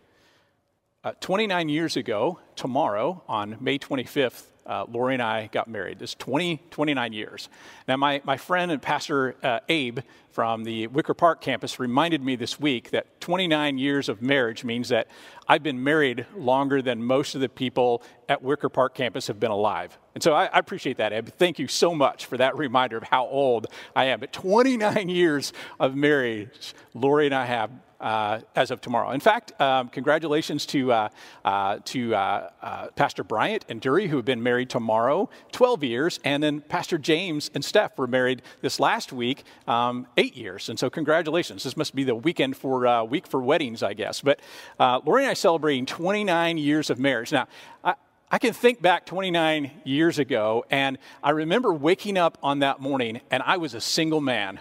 Uh, 1.03 1.13
29 1.19 1.67
years 1.67 1.97
ago, 1.97 2.37
tomorrow, 2.55 3.23
on 3.27 3.57
May 3.59 3.79
25th, 3.79 4.43
uh, 4.69 4.85
Lori 4.87 5.15
and 5.15 5.23
I 5.23 5.49
got 5.51 5.67
married. 5.67 5.97
This 5.97 6.13
20, 6.13 6.61
29 6.69 7.11
years. 7.11 7.49
Now, 7.87 7.97
my, 7.97 8.21
my 8.23 8.37
friend 8.37 8.71
and 8.71 8.81
Pastor 8.81 9.35
uh, 9.41 9.59
Abe 9.67 9.99
from 10.29 10.63
the 10.63 10.85
Wicker 10.87 11.15
Park 11.15 11.41
campus 11.41 11.79
reminded 11.79 12.23
me 12.23 12.35
this 12.35 12.59
week 12.59 12.91
that 12.91 13.19
29 13.19 13.79
years 13.79 14.07
of 14.07 14.21
marriage 14.21 14.63
means 14.63 14.89
that 14.89 15.07
I've 15.47 15.63
been 15.63 15.83
married 15.83 16.27
longer 16.37 16.83
than 16.83 17.03
most 17.03 17.33
of 17.33 17.41
the 17.41 17.49
people 17.49 18.03
at 18.29 18.43
Wicker 18.43 18.69
Park 18.69 18.93
campus 18.93 19.25
have 19.25 19.39
been 19.39 19.51
alive. 19.51 19.97
And 20.13 20.23
so 20.23 20.33
I, 20.33 20.45
I 20.45 20.59
appreciate 20.59 20.97
that, 20.97 21.13
Abe. 21.13 21.29
Thank 21.29 21.57
you 21.57 21.67
so 21.67 21.95
much 21.95 22.27
for 22.27 22.37
that 22.37 22.55
reminder 22.55 22.97
of 22.97 23.03
how 23.03 23.25
old 23.25 23.67
I 23.95 24.05
am. 24.05 24.19
But 24.19 24.31
29 24.31 25.09
years 25.09 25.51
of 25.79 25.95
marriage, 25.95 26.75
Lori 26.93 27.25
and 27.25 27.33
I 27.33 27.45
have 27.45 27.71
uh, 27.99 28.39
as 28.55 28.71
of 28.71 28.81
tomorrow. 28.81 29.11
In 29.11 29.19
fact, 29.19 29.59
um, 29.59 29.89
congratulations 29.89 30.65
to, 30.67 30.91
uh, 30.91 31.09
uh, 31.43 31.79
to 31.85 32.15
uh, 32.15 32.49
uh, 32.61 32.87
Pastor 32.95 33.23
Bryant 33.23 33.65
and 33.69 33.81
Dury, 33.81 34.07
who 34.07 34.15
have 34.17 34.25
been 34.25 34.41
married 34.41 34.69
tomorrow, 34.69 35.29
12 35.51 35.83
years, 35.83 36.19
and 36.23 36.41
then 36.41 36.61
Pastor 36.61 36.97
James 36.97 37.49
and 37.53 37.63
Steph 37.63 37.97
were 37.97 38.07
married 38.07 38.41
this 38.61 38.79
last 38.79 39.11
week, 39.11 39.43
um, 39.67 40.07
eight 40.17 40.35
years. 40.35 40.69
And 40.69 40.79
so, 40.79 40.89
congratulations. 40.89 41.63
This 41.63 41.77
must 41.77 41.95
be 41.95 42.03
the 42.03 42.15
weekend 42.15 42.57
for 42.57 42.87
uh, 42.87 43.03
week 43.03 43.27
for 43.27 43.41
weddings, 43.41 43.83
I 43.83 43.93
guess. 43.93 44.21
But 44.21 44.39
Lori 44.79 45.23
and 45.23 45.31
I 45.31 45.33
celebrating 45.33 45.85
29 45.85 46.57
years 46.57 46.89
of 46.89 46.99
marriage. 46.99 47.31
Now, 47.31 47.47
I, 47.83 47.95
I 48.31 48.37
can 48.37 48.53
think 48.53 48.81
back 48.81 49.07
29 49.07 49.71
years 49.85 50.19
ago, 50.19 50.63
and 50.69 50.99
I 51.23 51.31
remember 51.31 51.73
waking 51.73 52.17
up 52.17 52.37
on 52.43 52.59
that 52.59 52.79
morning, 52.79 53.21
and 53.31 53.41
I 53.43 53.57
was 53.57 53.73
a 53.73 53.81
single 53.81 54.21
man. 54.21 54.59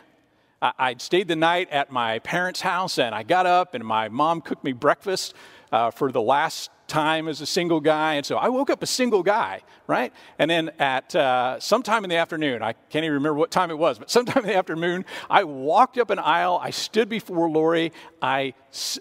I'd 0.61 1.01
stayed 1.01 1.29
the 1.29 1.37
night 1.37 1.71
at 1.71 1.93
my 1.93 2.19
parents' 2.19 2.61
house 2.61 2.99
and 2.99 3.15
I 3.15 3.23
got 3.23 3.47
up 3.47 3.75
and 3.75 3.85
my 3.85 4.09
mom 4.09 4.41
cooked 4.41 4.65
me 4.65 4.73
breakfast 4.73 5.35
uh, 5.71 5.93
for 5.93 6.11
the 6.11 6.21
last 6.21 6.71
time 6.89 7.29
as 7.29 7.41
a 7.41 7.47
single 7.47 7.81
guy. 7.81 8.15
And 8.15 8.27
so 8.27 8.37
I 8.37 8.49
woke 8.49 8.71
up 8.71 8.83
a 8.83 8.87
single 8.87 9.23
guy, 9.23 9.61
right? 9.87 10.13
And 10.39 10.51
then 10.51 10.71
at 10.81 11.15
uh, 11.15 11.61
sometime 11.61 12.03
in 12.03 12.11
the 12.11 12.17
afternoon, 12.17 12.63
I 12.63 12.73
can't 12.73 13.05
even 13.05 13.15
remember 13.15 13.39
what 13.39 13.53
time 13.53 13.71
it 13.71 13.79
was, 13.79 13.99
but 13.99 14.11
sometime 14.19 14.43
in 14.45 14.51
the 14.51 14.57
afternoon, 14.57 15.05
I 15.31 15.45
walked 15.45 15.97
up 15.97 16.11
an 16.11 16.19
aisle. 16.19 16.59
I 16.61 16.71
stood 16.71 17.09
before 17.09 17.49
Lori. 17.49 17.93
I, 18.21 18.55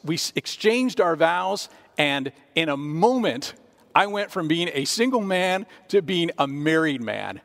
we 0.03 0.19
exchanged 0.35 1.01
our 1.01 1.15
vows. 1.15 1.69
And 1.97 2.31
in 2.53 2.69
a 2.69 2.77
moment, 2.77 3.55
I 3.95 4.05
went 4.05 4.29
from 4.29 4.47
being 4.47 4.69
a 4.73 4.85
single 4.85 5.21
man 5.21 5.65
to 5.87 6.03
being 6.03 6.29
a 6.37 6.45
married 6.45 7.01
man 7.01 7.41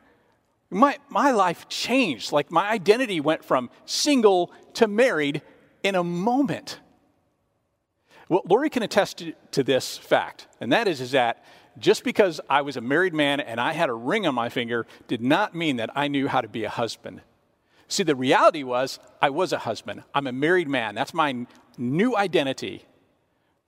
my, 0.73 0.97
my 1.09 1.31
life 1.31 1.67
changed. 1.69 2.31
Like 2.31 2.51
my 2.51 2.69
identity 2.69 3.19
went 3.19 3.43
from 3.43 3.69
single 3.85 4.51
to 4.75 4.87
married 4.87 5.41
in 5.83 5.95
a 5.95 6.03
moment. 6.03 6.79
Well, 8.29 8.41
Lori 8.45 8.69
can 8.69 8.83
attest 8.83 9.17
to, 9.17 9.33
to, 9.51 9.63
this 9.63 9.97
fact, 9.97 10.47
and 10.59 10.71
that 10.71 10.87
is, 10.87 11.01
is 11.01 11.11
that 11.11 11.43
just 11.77 12.03
because 12.03 12.39
I 12.49 12.61
was 12.61 12.77
a 12.77 12.81
married 12.81 13.13
man 13.13 13.39
and 13.39 13.59
I 13.59 13.73
had 13.73 13.89
a 13.89 13.93
ring 13.93 14.25
on 14.25 14.35
my 14.35 14.49
finger 14.49 14.85
did 15.07 15.21
not 15.21 15.55
mean 15.55 15.77
that 15.77 15.89
I 15.95 16.07
knew 16.07 16.27
how 16.27 16.41
to 16.41 16.47
be 16.47 16.63
a 16.63 16.69
husband. 16.69 17.21
See, 17.87 18.03
the 18.03 18.15
reality 18.15 18.63
was 18.63 18.99
I 19.21 19.29
was 19.29 19.51
a 19.53 19.59
husband. 19.59 20.03
I'm 20.13 20.27
a 20.27 20.31
married 20.31 20.67
man. 20.67 20.95
That's 20.95 21.13
my 21.13 21.45
new 21.77 22.15
identity. 22.15 22.85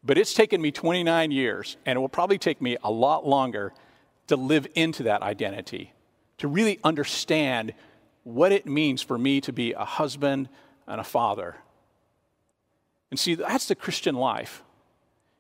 But 0.04 0.18
it's 0.18 0.34
taken 0.34 0.62
me 0.62 0.72
29 0.72 1.32
years, 1.32 1.78
and 1.86 1.98
it 1.98 2.00
will 2.00 2.10
probably 2.10 2.38
take 2.38 2.62
me 2.62 2.78
a 2.84 2.92
lot 2.92 3.26
longer 3.26 3.74
to 4.28 4.36
live 4.36 4.68
into 4.76 5.04
that 5.04 5.22
identity 5.22 5.95
to 6.38 6.48
really 6.48 6.80
understand 6.84 7.74
what 8.24 8.52
it 8.52 8.66
means 8.66 9.02
for 9.02 9.18
me 9.18 9.40
to 9.42 9.54
be 9.54 9.74
a 9.74 9.86
husband 9.86 10.50
and 10.88 11.00
a 11.00 11.04
father. 11.04 11.56
And 13.12 13.20
see, 13.20 13.36
that's 13.36 13.68
the 13.68 13.76
Christian 13.76 14.16
life. 14.16 14.64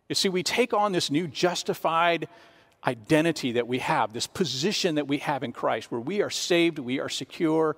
You 0.07 0.15
see, 0.15 0.29
we 0.29 0.43
take 0.43 0.73
on 0.73 0.91
this 0.91 1.09
new 1.09 1.27
justified 1.27 2.27
identity 2.85 3.53
that 3.53 3.67
we 3.67 3.79
have, 3.79 4.13
this 4.13 4.27
position 4.27 4.95
that 4.95 5.07
we 5.07 5.17
have 5.17 5.43
in 5.43 5.51
Christ, 5.51 5.91
where 5.91 5.99
we 5.99 6.21
are 6.21 6.29
saved, 6.29 6.77
we 6.77 6.99
are 6.99 7.09
secure, 7.09 7.75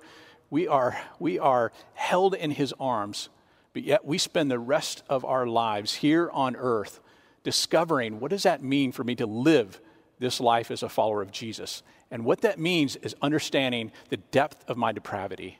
we 0.50 0.68
are, 0.68 1.00
we 1.18 1.38
are 1.38 1.72
held 1.94 2.34
in 2.34 2.50
his 2.50 2.74
arms, 2.78 3.30
but 3.72 3.82
yet 3.82 4.04
we 4.04 4.18
spend 4.18 4.50
the 4.50 4.58
rest 4.58 5.02
of 5.08 5.24
our 5.24 5.46
lives 5.46 5.94
here 5.94 6.30
on 6.30 6.56
earth 6.56 7.00
discovering 7.42 8.20
what 8.20 8.30
does 8.30 8.42
that 8.42 8.62
mean 8.62 8.92
for 8.92 9.04
me 9.04 9.14
to 9.14 9.26
live 9.26 9.80
this 10.18 10.40
life 10.40 10.70
as 10.70 10.82
a 10.82 10.88
follower 10.88 11.22
of 11.22 11.30
Jesus. 11.30 11.82
And 12.10 12.24
what 12.24 12.40
that 12.40 12.58
means 12.58 12.96
is 12.96 13.14
understanding 13.20 13.92
the 14.08 14.16
depth 14.16 14.68
of 14.68 14.76
my 14.76 14.92
depravity 14.92 15.58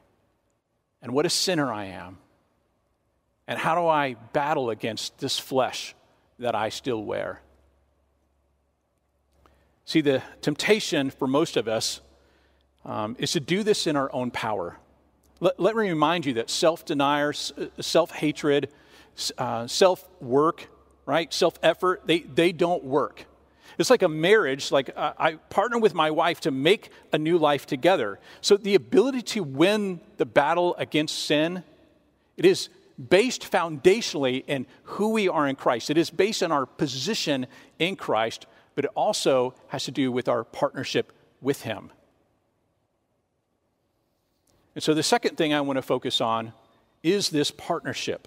and 1.03 1.13
what 1.13 1.27
a 1.27 1.31
sinner 1.31 1.73
I 1.73 1.87
am. 1.87 2.19
And 3.47 3.59
how 3.59 3.75
do 3.75 3.87
I 3.87 4.15
battle 4.33 4.71
against 4.71 5.19
this 5.19 5.39
flesh 5.39 5.95
that 6.39 6.55
I 6.55 6.69
still 6.69 7.03
wear? 7.03 7.41
See, 9.85 10.03
the 10.03 10.23
temptation 10.43 11.11
for 11.11 11.27
most 11.27 11.57
of 11.57 11.67
us 11.67 12.01
um, 12.85 13.17
is 13.19 13.33
to 13.33 13.41
do 13.41 13.63
this 13.63 13.87
in 13.87 13.97
our 13.97 14.13
own 14.13 14.31
power, 14.31 14.79
Let, 15.41 15.61
let 15.61 15.77
me 15.77 15.89
remind 15.89 16.27
you 16.27 16.35
that 16.35 16.51
self 16.51 16.85
denial, 16.85 17.33
self 17.33 18.11
hatred, 18.11 18.71
uh, 19.37 19.67
self 19.67 20.09
work, 20.21 20.69
right, 21.07 21.33
self 21.33 21.59
effort, 21.63 22.03
they, 22.07 22.21
they 22.21 22.53
don't 22.53 22.85
work. 22.85 23.27
It's 23.79 23.91
like 23.91 24.03
a 24.03 24.09
marriage, 24.09 24.73
like 24.73 24.91
uh, 24.97 25.13
I 25.19 25.35
partner 25.35 25.79
with 25.79 25.95
my 25.95 26.11
wife 26.11 26.41
to 26.41 26.51
make 26.51 26.91
a 27.13 27.19
new 27.19 27.39
life 27.39 27.65
together. 27.65 28.19
So 28.41 28.57
the 28.57 28.75
ability 28.75 29.23
to 29.23 29.45
win 29.45 30.01
the 30.17 30.27
battle 30.27 30.75
against 30.77 31.27
sin, 31.27 31.63
it 32.37 32.45
is 32.45 32.71
based 32.99 33.49
foundationally 33.51 34.45
in 34.49 34.67
who 34.83 35.11
we 35.11 35.29
are 35.29 35.47
in 35.47 35.55
Christ. 35.55 35.91
It 35.91 35.97
is 35.97 36.11
based 36.11 36.43
on 36.43 36.51
our 36.51 36.67
position 36.67 37.47
in 37.79 37.95
Christ, 37.95 38.47
but 38.75 38.85
it 38.85 38.91
also 38.97 39.55
has 39.69 39.85
to 39.85 39.93
do 39.93 40.11
with 40.11 40.29
our 40.29 40.43
partnership 40.43 41.13
with 41.41 41.63
Him. 41.63 41.93
And 44.75 44.83
so 44.83 44.93
the 44.93 45.05
second 45.05 45.37
thing 45.37 45.55
I 45.55 45.61
want 45.61 45.77
to 45.77 45.83
focus 45.83 46.21
on 46.21 46.53
is 47.05 47.31
this 47.31 47.53
partnership 47.53 48.27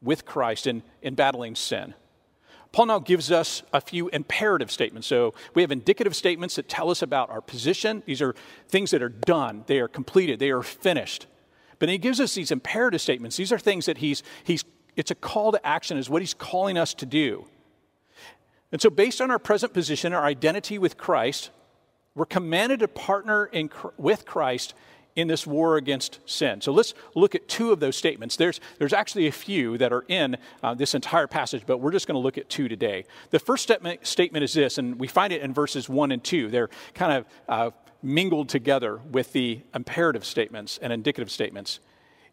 with 0.00 0.24
Christ 0.24 0.68
in, 0.68 0.84
in 1.02 1.16
battling 1.16 1.56
sin. 1.56 1.94
Paul 2.72 2.86
now 2.86 2.98
gives 2.98 3.32
us 3.32 3.62
a 3.72 3.80
few 3.80 4.08
imperative 4.08 4.70
statements. 4.70 5.06
So 5.06 5.34
we 5.54 5.62
have 5.62 5.72
indicative 5.72 6.14
statements 6.14 6.56
that 6.56 6.68
tell 6.68 6.90
us 6.90 7.02
about 7.02 7.30
our 7.30 7.40
position. 7.40 8.02
These 8.06 8.20
are 8.20 8.34
things 8.68 8.90
that 8.90 9.02
are 9.02 9.08
done, 9.08 9.64
they 9.66 9.80
are 9.80 9.88
completed, 9.88 10.38
they 10.38 10.50
are 10.50 10.62
finished. 10.62 11.26
But 11.78 11.88
he 11.88 11.98
gives 11.98 12.20
us 12.20 12.34
these 12.34 12.50
imperative 12.50 13.00
statements. 13.00 13.36
These 13.36 13.52
are 13.52 13.58
things 13.58 13.86
that 13.86 13.98
he's, 13.98 14.22
he's 14.44 14.64
it's 14.96 15.12
a 15.12 15.14
call 15.14 15.52
to 15.52 15.64
action, 15.66 15.96
is 15.96 16.10
what 16.10 16.22
he's 16.22 16.34
calling 16.34 16.76
us 16.76 16.92
to 16.94 17.06
do. 17.06 17.46
And 18.72 18.82
so, 18.82 18.90
based 18.90 19.20
on 19.20 19.30
our 19.30 19.38
present 19.38 19.72
position, 19.72 20.12
our 20.12 20.24
identity 20.24 20.76
with 20.76 20.98
Christ, 20.98 21.50
we're 22.14 22.26
commanded 22.26 22.80
to 22.80 22.88
partner 22.88 23.46
in, 23.46 23.70
with 23.96 24.26
Christ 24.26 24.74
in 25.16 25.28
this 25.28 25.46
war 25.46 25.76
against 25.76 26.20
sin. 26.26 26.60
So 26.60 26.72
let's 26.72 26.94
look 27.14 27.34
at 27.34 27.48
two 27.48 27.72
of 27.72 27.80
those 27.80 27.96
statements. 27.96 28.36
There's, 28.36 28.60
there's 28.78 28.92
actually 28.92 29.26
a 29.26 29.32
few 29.32 29.76
that 29.78 29.92
are 29.92 30.04
in 30.08 30.36
uh, 30.62 30.74
this 30.74 30.94
entire 30.94 31.26
passage, 31.26 31.64
but 31.66 31.78
we're 31.78 31.90
just 31.90 32.06
going 32.06 32.14
to 32.14 32.20
look 32.20 32.38
at 32.38 32.48
two 32.48 32.68
today. 32.68 33.04
The 33.30 33.38
first 33.38 33.64
statement, 33.64 34.06
statement 34.06 34.44
is 34.44 34.52
this, 34.52 34.78
and 34.78 34.98
we 34.98 35.08
find 35.08 35.32
it 35.32 35.42
in 35.42 35.52
verses 35.52 35.88
1 35.88 36.12
and 36.12 36.22
2. 36.22 36.50
They're 36.50 36.70
kind 36.94 37.12
of 37.12 37.26
uh, 37.48 37.70
mingled 38.02 38.48
together 38.48 39.00
with 39.10 39.32
the 39.32 39.60
imperative 39.74 40.24
statements 40.24 40.78
and 40.80 40.92
indicative 40.92 41.30
statements. 41.30 41.80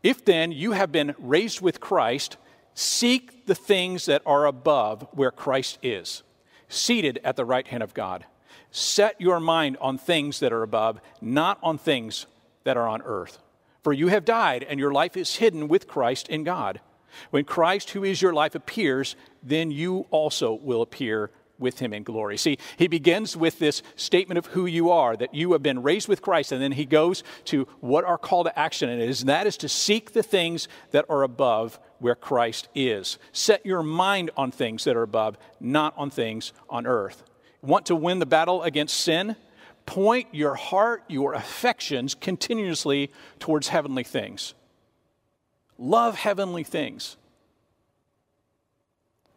If 0.03 0.24
then 0.24 0.51
you 0.51 0.74
have 0.74 0.91
been 0.91 1.15
raised 1.17 1.62
with 1.62 1.79
Christ, 1.79 2.38
seek 2.75 3.48
the 3.48 3.55
things 3.55 4.05
that 4.05 4.22
are 4.25 4.46
above 4.46 5.08
where 5.12 5.32
Christ 5.32 5.79
is, 5.82 6.22
seated 6.70 7.20
at 7.24 7.36
the 7.36 7.46
right 7.46 7.67
hand 7.67 7.82
of 7.82 7.94
God. 7.94 8.25
Set 8.70 9.20
your 9.20 9.39
mind 9.39 9.77
on 9.79 9.98
things 9.98 10.39
that 10.41 10.51
are 10.53 10.62
above, 10.62 11.00
not 11.22 11.58
on 11.63 11.77
things 11.77 12.27
that 12.65 12.75
are 12.75 12.88
on 12.88 13.01
earth. 13.03 13.39
For 13.84 13.93
you 13.93 14.10
have 14.10 14.25
died, 14.25 14.65
and 14.67 14.79
your 14.79 14.91
life 14.91 15.15
is 15.15 15.38
hidden 15.38 15.69
with 15.69 15.88
Christ 15.88 16.27
in 16.27 16.43
God. 16.43 16.81
When 17.29 17.45
Christ, 17.45 17.91
who 17.91 18.03
is 18.03 18.22
your 18.22 18.34
life, 18.34 18.55
appears, 18.55 19.15
then 19.41 19.72
you 19.72 20.05
also 20.12 20.53
will 20.53 20.81
appear 20.81 21.31
with 21.57 21.79
him 21.79 21.93
in 21.93 22.03
glory. 22.03 22.38
See, 22.38 22.57
he 22.77 22.88
begins 22.88 23.38
with 23.38 23.60
this 23.60 23.81
statement 23.95 24.38
of 24.38 24.48
who 24.48 24.65
you 24.65 24.91
are, 24.91 25.15
that 25.15 25.34
you 25.34 25.53
have 25.53 25.63
been 25.63 25.84
raised 25.84 26.07
with 26.07 26.22
Christ, 26.22 26.51
and 26.51 26.62
then 26.62 26.74
he 26.74 26.86
goes 26.86 27.24
to 27.45 27.67
what 27.79 28.03
our 28.03 28.17
call 28.17 28.43
to 28.43 28.60
action 28.60 28.89
is, 28.89 29.22
and 29.22 29.29
that 29.29 29.48
is 29.48 29.57
to 29.57 29.69
seek 29.69 30.12
the 30.12 30.24
things 30.24 30.67
that 30.91 31.05
are 31.07 31.24
above 31.24 31.79
where 32.00 32.15
Christ 32.15 32.67
is. 32.75 33.17
Set 33.31 33.65
your 33.65 33.84
mind 33.84 34.31
on 34.36 34.51
things 34.51 34.84
that 34.84 34.98
are 34.98 35.03
above, 35.03 35.38
not 35.60 35.93
on 35.98 36.10
things 36.10 36.51
on 36.69 36.86
earth. 36.86 37.24
Want 37.62 37.86
to 37.86 37.95
win 37.95 38.19
the 38.19 38.25
battle 38.25 38.63
against 38.63 39.00
sin? 39.00 39.36
Point 39.86 40.27
your 40.32 40.56
heart, 40.56 41.04
your 41.08 41.34
affections 41.34 42.15
continuously 42.15 43.12
towards 43.39 43.68
heavenly 43.68 44.04
things. 44.04 44.54
Love 45.77 46.15
heavenly 46.15 46.63
things. 46.63 47.18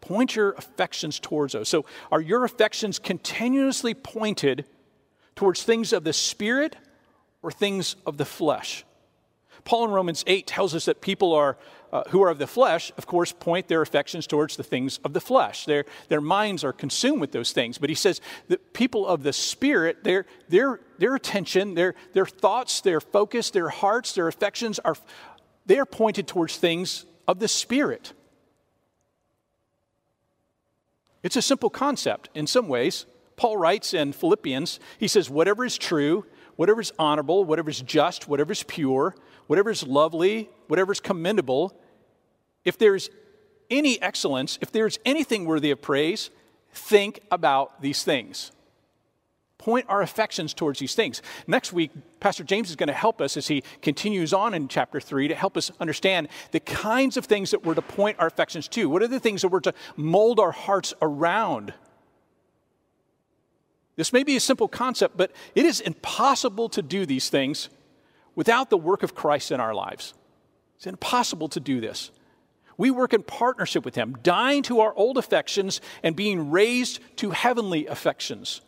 Point 0.01 0.37
your 0.37 0.53
affections 0.53 1.21
towards 1.21 1.53
those. 1.53 1.69
So, 1.69 1.85
are 2.11 2.21
your 2.21 2.45
affections 2.45 2.99
continuously 2.99 3.93
pointed 3.95 4.65
towards 5.35 5.63
things 5.63 5.93
of 5.93 6.05
the 6.05 6.13
Spirit 6.13 6.77
or 7.43 7.51
things 7.51 7.97
of 8.07 8.17
the 8.17 8.25
flesh? 8.25 8.85
Paul 9.65 9.85
in 9.85 9.91
Romans 9.91 10.25
8 10.27 10.47
tells 10.47 10.75
us 10.75 10.87
that 10.87 11.01
people 11.01 11.35
are, 11.35 11.59
uh, 11.93 12.03
who 12.09 12.23
are 12.23 12.29
of 12.29 12.39
the 12.39 12.47
flesh, 12.47 12.93
of 12.97 13.07
course, 13.07 13.33
point 13.33 13.69
their 13.69 13.83
affections 13.83 14.27
towards 14.27 14.57
the 14.57 14.63
things 14.63 14.99
of 15.05 15.13
the 15.13 15.21
flesh. 15.21 15.65
Their, 15.65 15.85
their 16.09 16.21
minds 16.21 16.65
are 16.65 16.73
consumed 16.73 17.21
with 17.21 17.33
those 17.33 17.53
things. 17.53 17.79
But 17.79 17.89
he 17.89 17.95
says 17.95 18.21
that 18.49 18.73
people 18.75 19.07
of 19.07 19.23
the 19.23 19.33
Spirit, 19.33 20.05
their, 20.05 20.27
their, 20.49 20.81
their 20.99 21.15
attention, 21.15 21.75
their, 21.75 21.95
their 22.13 22.27
thoughts, 22.27 22.81
their 22.81 23.01
focus, 23.01 23.51
their 23.51 23.71
hearts, 23.71 24.13
their 24.13 24.29
affections 24.29 24.79
are, 24.81 24.97
they 25.67 25.79
are 25.79 25.87
pointed 25.87 26.27
towards 26.27 26.57
things 26.57 27.07
of 27.27 27.39
the 27.39 27.49
Spirit. 27.49 28.13
It's 31.23 31.37
a 31.37 31.43
simple 31.43 31.71
concept 31.71 32.29
in 32.35 32.47
some 32.47 32.69
ways. 32.69 33.07
Paul 33.37 33.57
writes 33.57 33.95
in 33.95 34.13
Philippians, 34.13 34.81
he 34.99 35.09
says, 35.09 35.31
whatever 35.31 35.65
is 35.65 35.79
true, 35.79 36.27
whatever 36.57 36.81
is 36.81 36.93
honorable, 36.99 37.45
whatever 37.45 37.71
is 37.71 37.81
just, 37.81 38.29
whatever 38.29 38.53
is 38.53 38.63
pure, 38.63 39.15
whatever 39.49 39.71
is 39.71 39.85
lovely, 39.85 40.49
whatever 40.69 40.93
is 40.93 41.01
commendable, 41.01 41.75
if 42.65 42.79
there's 42.79 43.11
any 43.71 44.01
excellence, 44.01 44.59
if 44.61 44.71
there's 44.71 44.99
anything 45.05 45.45
worthy 45.45 45.73
of 45.73 45.83
praise, 45.83 46.31
think 46.73 47.21
about 47.33 47.83
these 47.83 48.05
things. 48.05 48.53
Point 49.57 49.87
our 49.89 50.03
affections 50.03 50.55
towards 50.55 50.79
these 50.79 50.95
things. 50.95 51.21
Next 51.49 51.73
week, 51.73 51.91
Pastor 52.21 52.45
James 52.45 52.71
is 52.71 52.77
going 52.77 52.89
to 52.89 52.93
help 52.93 53.21
us 53.21 53.37
as 53.37 53.49
he 53.49 53.65
continues 53.83 54.33
on 54.33 54.55
in 54.55 54.69
chapter 54.69 55.01
3 55.01 55.29
to 55.29 55.35
help 55.35 55.57
us 55.57 55.73
understand 55.81 56.29
the 56.53 56.61
kinds 56.61 57.17
of 57.17 57.25
things 57.25 57.51
that 57.51 57.65
we're 57.65 57.75
to 57.75 57.83
point 57.83 58.19
our 58.21 58.29
affections 58.29 58.69
to. 58.69 58.89
What 58.89 59.03
are 59.03 59.09
the 59.09 59.19
things 59.19 59.43
that 59.43 59.49
we're 59.49 59.61
to 59.61 59.75
mold 59.97 60.39
our 60.39 60.53
hearts 60.53 60.95
around? 61.03 61.75
This 63.97 64.13
may 64.13 64.23
be 64.23 64.37
a 64.37 64.41
simple 64.41 64.69
concept, 64.69 65.17
but 65.17 65.33
it 65.57 65.67
is 65.67 65.81
impossible 65.81 66.69
to 66.69 66.83
do 66.83 67.05
these 67.05 67.29
things 67.31 67.69
without 68.39 68.71
the 68.71 68.79
work 68.79 69.03
of 69.03 69.17
Christ 69.17 69.51
in 69.51 69.59
our 69.59 69.75
lives. 69.75 70.15
It's 70.77 70.87
impossible 70.87 71.49
to 71.49 71.59
do 71.59 71.81
this. 71.81 72.13
We 72.77 72.93
work 72.93 73.13
in 73.13 73.25
partnership 73.25 73.85
with 73.85 73.97
Him, 73.97 74.17
dying 74.23 74.63
to 74.63 74.79
our 74.79 74.95
old 74.95 75.19
affections 75.19 75.81
and 76.05 76.15
being 76.15 76.53
raised 76.53 77.01
to 77.17 77.31
heavenly 77.31 77.89
affections. 77.89 78.61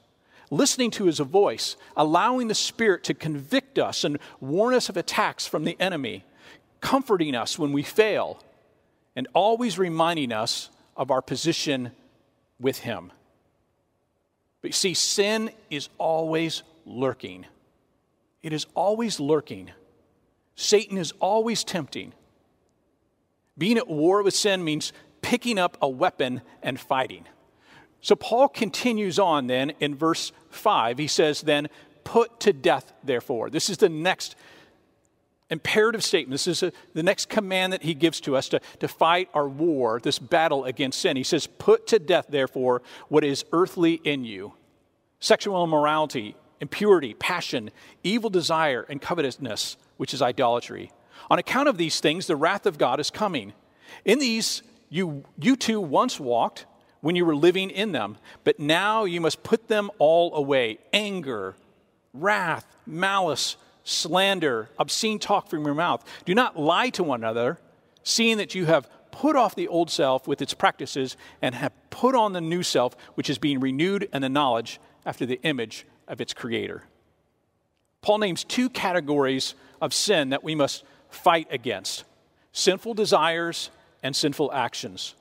Listening 0.50 0.90
to 0.90 1.04
His 1.04 1.20
voice, 1.20 1.76
allowing 1.96 2.48
the 2.48 2.54
Spirit 2.56 3.04
to 3.04 3.14
convict 3.14 3.78
us 3.78 4.02
and 4.02 4.18
warn 4.40 4.74
us 4.74 4.88
of 4.88 4.96
attacks 4.96 5.46
from 5.46 5.62
the 5.62 5.76
enemy, 5.78 6.24
comforting 6.80 7.36
us 7.36 7.56
when 7.56 7.70
we 7.70 7.84
fail, 7.84 8.42
and 9.14 9.28
always 9.34 9.78
reminding 9.78 10.32
us 10.32 10.68
of 10.96 11.12
our 11.12 11.22
position 11.22 11.92
with 12.58 12.80
Him. 12.80 13.12
But 14.62 14.70
you 14.70 14.72
see, 14.72 14.94
sin 14.94 15.52
is 15.70 15.88
always 15.96 16.64
lurking. 16.84 17.46
It 18.42 18.52
is 18.52 18.66
always 18.74 19.20
lurking. 19.20 19.70
Satan 20.54 20.98
is 20.98 21.12
always 21.20 21.64
tempting. 21.64 22.12
Being 23.58 23.76
at 23.76 23.88
war 23.88 24.22
with 24.22 24.34
sin 24.34 24.64
means 24.64 24.92
picking 25.22 25.58
up 25.58 25.76
a 25.82 25.88
weapon 25.88 26.40
and 26.62 26.80
fighting. 26.80 27.24
So 28.00 28.16
Paul 28.16 28.48
continues 28.48 29.18
on 29.18 29.46
then 29.46 29.72
in 29.80 29.94
verse 29.94 30.32
5. 30.50 30.98
He 30.98 31.06
says, 31.06 31.42
Then 31.42 31.68
put 32.04 32.40
to 32.40 32.52
death, 32.52 32.92
therefore. 33.04 33.50
This 33.50 33.68
is 33.68 33.76
the 33.76 33.90
next 33.90 34.36
imperative 35.50 36.02
statement. 36.02 36.32
This 36.32 36.46
is 36.46 36.62
a, 36.62 36.72
the 36.94 37.02
next 37.02 37.28
command 37.28 37.72
that 37.72 37.82
he 37.82 37.92
gives 37.92 38.20
to 38.22 38.36
us 38.36 38.48
to, 38.50 38.60
to 38.78 38.88
fight 38.88 39.28
our 39.34 39.48
war, 39.48 40.00
this 40.02 40.18
battle 40.18 40.64
against 40.64 41.00
sin. 41.00 41.16
He 41.16 41.24
says, 41.24 41.46
Put 41.46 41.86
to 41.88 41.98
death, 41.98 42.26
therefore, 42.30 42.80
what 43.08 43.24
is 43.24 43.44
earthly 43.52 43.94
in 43.94 44.24
you 44.24 44.54
sexual 45.22 45.62
immorality, 45.62 46.34
impurity, 46.60 47.14
passion, 47.14 47.70
evil 48.02 48.30
desire, 48.30 48.86
and 48.88 49.00
covetousness, 49.00 49.76
which 49.96 50.14
is 50.14 50.22
idolatry. 50.22 50.92
On 51.30 51.38
account 51.38 51.68
of 51.68 51.78
these 51.78 52.00
things, 52.00 52.26
the 52.26 52.36
wrath 52.36 52.66
of 52.66 52.78
God 52.78 53.00
is 53.00 53.10
coming. 53.10 53.52
In 54.04 54.18
these, 54.18 54.62
you, 54.88 55.24
you 55.38 55.56
too 55.56 55.80
once 55.80 56.20
walked 56.20 56.66
when 57.00 57.16
you 57.16 57.24
were 57.24 57.36
living 57.36 57.70
in 57.70 57.92
them, 57.92 58.18
but 58.44 58.60
now 58.60 59.04
you 59.04 59.20
must 59.20 59.42
put 59.42 59.68
them 59.68 59.90
all 59.98 60.34
away 60.34 60.78
anger, 60.92 61.56
wrath, 62.12 62.66
malice, 62.86 63.56
slander, 63.84 64.68
obscene 64.78 65.18
talk 65.18 65.48
from 65.48 65.64
your 65.64 65.74
mouth. 65.74 66.04
Do 66.24 66.34
not 66.34 66.58
lie 66.58 66.90
to 66.90 67.02
one 67.02 67.20
another, 67.20 67.58
seeing 68.02 68.36
that 68.36 68.54
you 68.54 68.66
have 68.66 68.88
put 69.10 69.36
off 69.36 69.54
the 69.54 69.68
old 69.68 69.90
self 69.90 70.28
with 70.28 70.42
its 70.42 70.54
practices 70.54 71.16
and 71.42 71.54
have 71.54 71.72
put 71.90 72.14
on 72.14 72.32
the 72.32 72.40
new 72.40 72.62
self, 72.62 72.94
which 73.14 73.30
is 73.30 73.38
being 73.38 73.60
renewed 73.60 74.08
in 74.12 74.22
the 74.22 74.28
knowledge 74.28 74.80
after 75.04 75.26
the 75.26 75.40
image 75.42 75.86
of 76.10 76.20
its 76.20 76.34
creator. 76.34 76.84
Paul 78.02 78.18
names 78.18 78.44
two 78.44 78.68
categories 78.68 79.54
of 79.80 79.94
sin 79.94 80.30
that 80.30 80.44
we 80.44 80.54
must 80.54 80.84
fight 81.08 81.48
against 81.50 82.04
sinful 82.52 82.94
desires 82.94 83.70
and 84.02 84.14
sinful 84.14 84.52
actions. 84.52 85.14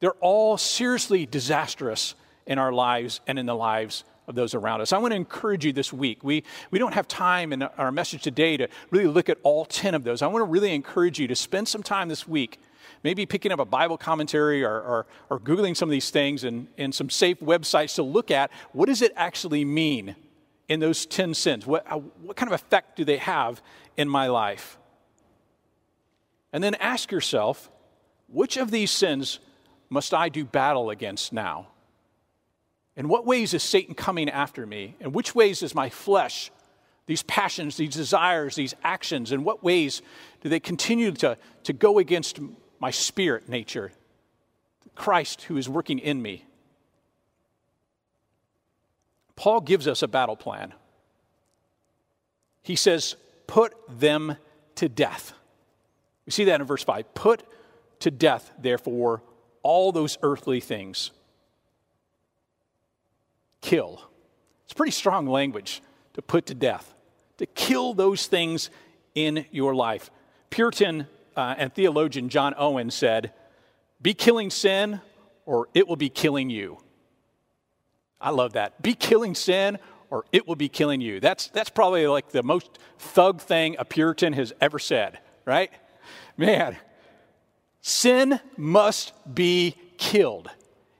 They're 0.00 0.12
all 0.20 0.58
seriously 0.58 1.26
disastrous 1.26 2.14
in 2.46 2.58
our 2.58 2.72
lives 2.72 3.20
and 3.26 3.38
in 3.38 3.46
the 3.46 3.54
lives 3.54 4.04
of 4.26 4.34
those 4.34 4.54
around 4.54 4.80
us. 4.80 4.92
I 4.92 4.98
want 4.98 5.12
to 5.12 5.16
encourage 5.16 5.64
you 5.64 5.72
this 5.72 5.92
week. 5.92 6.22
We, 6.22 6.44
we 6.70 6.78
don't 6.78 6.94
have 6.94 7.08
time 7.08 7.52
in 7.52 7.62
our 7.62 7.90
message 7.90 8.22
today 8.22 8.56
to 8.56 8.68
really 8.90 9.06
look 9.06 9.28
at 9.28 9.38
all 9.42 9.64
10 9.64 9.94
of 9.94 10.04
those. 10.04 10.22
I 10.22 10.26
want 10.26 10.42
to 10.42 10.50
really 10.50 10.74
encourage 10.74 11.18
you 11.18 11.28
to 11.28 11.36
spend 11.36 11.68
some 11.68 11.82
time 11.82 12.08
this 12.08 12.26
week, 12.26 12.60
maybe 13.02 13.26
picking 13.26 13.52
up 13.52 13.60
a 13.60 13.64
Bible 13.64 13.98
commentary 13.98 14.64
or, 14.64 14.80
or, 14.80 15.06
or 15.30 15.40
Googling 15.40 15.76
some 15.76 15.88
of 15.88 15.92
these 15.92 16.10
things 16.10 16.44
and, 16.44 16.68
and 16.78 16.94
some 16.94 17.10
safe 17.10 17.40
websites 17.40 17.94
to 17.96 18.02
look 18.02 18.30
at 18.30 18.50
what 18.72 18.86
does 18.86 19.02
it 19.02 19.12
actually 19.16 19.64
mean 19.64 20.16
in 20.68 20.80
those 20.80 21.06
10 21.06 21.34
sins? 21.34 21.66
What, 21.66 21.90
uh, 21.90 21.98
what 21.98 22.36
kind 22.36 22.52
of 22.52 22.54
effect 22.54 22.96
do 22.96 23.04
they 23.04 23.18
have 23.18 23.62
in 23.96 24.08
my 24.08 24.28
life? 24.28 24.78
And 26.52 26.62
then 26.62 26.74
ask 26.76 27.10
yourself, 27.10 27.70
which 28.28 28.56
of 28.56 28.70
these 28.70 28.90
sins 28.90 29.38
must 29.90 30.14
I 30.14 30.28
do 30.28 30.44
battle 30.44 30.90
against 30.90 31.32
now? 31.32 31.68
In 32.96 33.08
what 33.08 33.26
ways 33.26 33.54
is 33.54 33.62
Satan 33.62 33.94
coming 33.94 34.28
after 34.28 34.66
me? 34.66 34.96
In 35.00 35.12
which 35.12 35.34
ways 35.34 35.62
is 35.62 35.74
my 35.74 35.88
flesh, 35.88 36.50
these 37.06 37.22
passions, 37.22 37.76
these 37.76 37.94
desires, 37.94 38.54
these 38.54 38.74
actions, 38.84 39.32
in 39.32 39.44
what 39.44 39.62
ways 39.62 40.02
do 40.42 40.48
they 40.48 40.60
continue 40.60 41.10
to, 41.12 41.36
to 41.64 41.72
go 41.72 41.98
against 41.98 42.38
my 42.82 42.90
spirit 42.90 43.48
nature? 43.48 43.92
Christ 44.96 45.42
who 45.42 45.56
is 45.56 45.68
working 45.68 46.00
in 46.00 46.20
me. 46.20 46.44
Paul 49.36 49.60
gives 49.60 49.86
us 49.86 50.02
a 50.02 50.08
battle 50.08 50.36
plan. 50.36 50.74
He 52.62 52.74
says, 52.74 53.14
Put 53.46 53.72
them 53.88 54.36
to 54.74 54.88
death. 54.88 55.32
We 56.26 56.32
see 56.32 56.44
that 56.44 56.60
in 56.60 56.66
verse 56.66 56.82
5. 56.82 57.14
Put 57.14 57.44
to 58.00 58.10
death, 58.10 58.50
therefore, 58.58 59.22
all 59.62 59.92
those 59.92 60.18
earthly 60.22 60.58
things. 60.58 61.12
Kill. 63.60 64.02
It's 64.64 64.74
pretty 64.74 64.92
strong 64.92 65.28
language 65.28 65.82
to 66.14 66.22
put 66.22 66.46
to 66.46 66.54
death, 66.54 66.92
to 67.38 67.46
kill 67.46 67.94
those 67.94 68.26
things 68.26 68.70
in 69.14 69.46
your 69.52 69.72
life. 69.72 70.10
Puritan 70.50 71.06
uh, 71.36 71.54
and 71.58 71.74
theologian 71.74 72.28
John 72.28 72.54
Owen 72.56 72.90
said, 72.90 73.32
Be 74.00 74.14
killing 74.14 74.50
sin, 74.50 75.00
or 75.46 75.68
it 75.74 75.88
will 75.88 75.96
be 75.96 76.08
killing 76.08 76.50
you. 76.50 76.78
I 78.20 78.30
love 78.30 78.52
that. 78.52 78.80
Be 78.82 78.94
killing 78.94 79.34
sin, 79.34 79.78
or 80.10 80.24
it 80.30 80.46
will 80.46 80.56
be 80.56 80.68
killing 80.68 81.00
you. 81.00 81.20
That's, 81.20 81.48
that's 81.48 81.70
probably 81.70 82.06
like 82.06 82.30
the 82.30 82.42
most 82.42 82.78
thug 82.98 83.40
thing 83.40 83.76
a 83.78 83.84
Puritan 83.84 84.32
has 84.34 84.52
ever 84.60 84.78
said, 84.78 85.18
right? 85.44 85.70
Man, 86.36 86.76
sin 87.80 88.38
must 88.56 89.12
be 89.34 89.76
killed. 89.98 90.50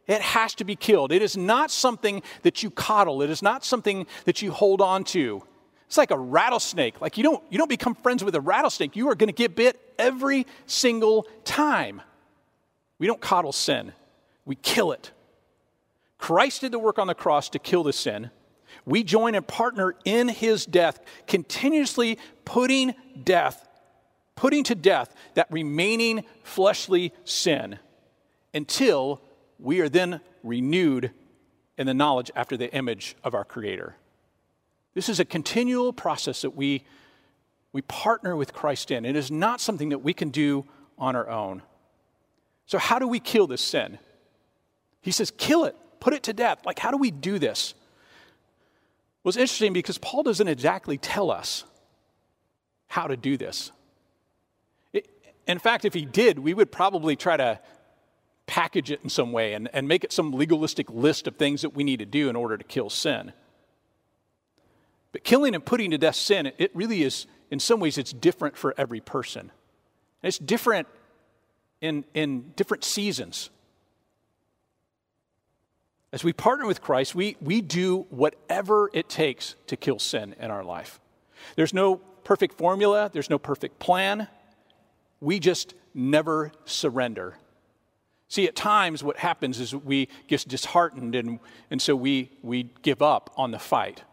It 0.06 0.20
has 0.20 0.54
to 0.56 0.64
be 0.64 0.76
killed. 0.76 1.12
It 1.12 1.22
is 1.22 1.36
not 1.36 1.70
something 1.70 2.22
that 2.42 2.62
you 2.62 2.70
coddle. 2.70 3.22
It 3.22 3.30
is 3.30 3.42
not 3.42 3.64
something 3.64 4.06
that 4.24 4.42
you 4.42 4.50
hold 4.50 4.80
on 4.80 5.04
to. 5.04 5.44
It's 5.92 5.98
like 5.98 6.10
a 6.10 6.16
rattlesnake. 6.16 7.02
Like 7.02 7.18
you 7.18 7.22
don't, 7.22 7.44
you 7.50 7.58
don't 7.58 7.68
become 7.68 7.94
friends 7.94 8.24
with 8.24 8.34
a 8.34 8.40
rattlesnake. 8.40 8.96
You 8.96 9.10
are 9.10 9.14
going 9.14 9.28
to 9.28 9.34
get 9.34 9.54
bit 9.54 9.78
every 9.98 10.46
single 10.64 11.28
time. 11.44 12.00
We 12.98 13.06
don't 13.06 13.20
coddle 13.20 13.52
sin, 13.52 13.92
we 14.46 14.54
kill 14.54 14.92
it. 14.92 15.10
Christ 16.16 16.62
did 16.62 16.72
the 16.72 16.78
work 16.78 16.98
on 16.98 17.08
the 17.08 17.14
cross 17.14 17.50
to 17.50 17.58
kill 17.58 17.82
the 17.82 17.92
sin. 17.92 18.30
We 18.86 19.02
join 19.02 19.34
and 19.34 19.46
partner 19.46 19.94
in 20.06 20.30
his 20.30 20.64
death, 20.64 20.98
continuously 21.26 22.18
putting 22.46 22.94
death, 23.22 23.68
putting 24.34 24.64
to 24.64 24.74
death 24.74 25.14
that 25.34 25.46
remaining 25.50 26.24
fleshly 26.42 27.12
sin 27.24 27.78
until 28.54 29.20
we 29.58 29.82
are 29.82 29.90
then 29.90 30.22
renewed 30.42 31.10
in 31.76 31.86
the 31.86 31.92
knowledge 31.92 32.30
after 32.34 32.56
the 32.56 32.72
image 32.72 33.14
of 33.22 33.34
our 33.34 33.44
Creator. 33.44 33.94
This 34.94 35.08
is 35.08 35.20
a 35.20 35.24
continual 35.24 35.92
process 35.92 36.42
that 36.42 36.56
we, 36.56 36.84
we 37.72 37.82
partner 37.82 38.36
with 38.36 38.52
Christ 38.52 38.90
in. 38.90 39.04
It 39.04 39.16
is 39.16 39.30
not 39.30 39.60
something 39.60 39.90
that 39.90 40.00
we 40.00 40.12
can 40.12 40.30
do 40.30 40.66
on 40.98 41.16
our 41.16 41.28
own. 41.28 41.62
So, 42.66 42.78
how 42.78 42.98
do 42.98 43.08
we 43.08 43.20
kill 43.20 43.46
this 43.46 43.60
sin? 43.60 43.98
He 45.00 45.10
says, 45.10 45.32
kill 45.36 45.64
it 45.64 45.76
put 46.02 46.14
it 46.14 46.24
to 46.24 46.32
death. 46.32 46.66
Like, 46.66 46.80
how 46.80 46.90
do 46.90 46.96
we 46.96 47.12
do 47.12 47.38
this? 47.38 47.74
Well, 49.22 49.30
it's 49.30 49.38
interesting 49.38 49.72
because 49.72 49.98
Paul 49.98 50.24
doesn't 50.24 50.48
exactly 50.48 50.98
tell 50.98 51.30
us 51.30 51.62
how 52.88 53.06
to 53.06 53.16
do 53.16 53.36
this. 53.36 53.70
It, 54.92 55.08
in 55.46 55.60
fact, 55.60 55.84
if 55.84 55.94
he 55.94 56.04
did, 56.04 56.40
we 56.40 56.54
would 56.54 56.72
probably 56.72 57.14
try 57.14 57.36
to 57.36 57.60
package 58.46 58.90
it 58.90 59.00
in 59.04 59.10
some 59.10 59.30
way 59.30 59.54
and, 59.54 59.68
and 59.72 59.86
make 59.86 60.02
it 60.02 60.12
some 60.12 60.32
legalistic 60.32 60.90
list 60.90 61.28
of 61.28 61.36
things 61.36 61.62
that 61.62 61.70
we 61.70 61.84
need 61.84 62.00
to 62.00 62.06
do 62.06 62.28
in 62.28 62.34
order 62.34 62.58
to 62.58 62.64
kill 62.64 62.90
sin. 62.90 63.32
But 65.12 65.24
killing 65.24 65.54
and 65.54 65.64
putting 65.64 65.90
to 65.90 65.98
death 65.98 66.16
sin, 66.16 66.52
it 66.58 66.74
really 66.74 67.02
is, 67.02 67.26
in 67.50 67.60
some 67.60 67.80
ways, 67.80 67.98
it's 67.98 68.12
different 68.12 68.56
for 68.56 68.74
every 68.78 69.00
person. 69.00 69.40
And 70.22 70.28
it's 70.28 70.38
different 70.38 70.88
in, 71.80 72.04
in 72.14 72.52
different 72.56 72.84
seasons. 72.84 73.50
As 76.12 76.24
we 76.24 76.32
partner 76.32 76.66
with 76.66 76.82
Christ, 76.82 77.14
we, 77.14 77.36
we 77.40 77.60
do 77.60 78.06
whatever 78.10 78.90
it 78.92 79.08
takes 79.08 79.54
to 79.66 79.76
kill 79.76 79.98
sin 79.98 80.34
in 80.38 80.50
our 80.50 80.64
life. 80.64 81.00
There's 81.56 81.74
no 81.74 81.96
perfect 81.96 82.56
formula, 82.56 83.10
there's 83.12 83.30
no 83.30 83.38
perfect 83.38 83.78
plan. 83.78 84.28
We 85.20 85.38
just 85.38 85.74
never 85.94 86.52
surrender. 86.64 87.36
See, 88.28 88.46
at 88.46 88.56
times 88.56 89.04
what 89.04 89.18
happens 89.18 89.60
is 89.60 89.74
we 89.74 90.08
get 90.26 90.46
disheartened 90.48 91.14
and, 91.14 91.38
and 91.70 91.82
so 91.82 91.94
we, 91.94 92.30
we 92.42 92.70
give 92.82 93.02
up 93.02 93.30
on 93.36 93.50
the 93.50 93.58
fight. 93.58 94.04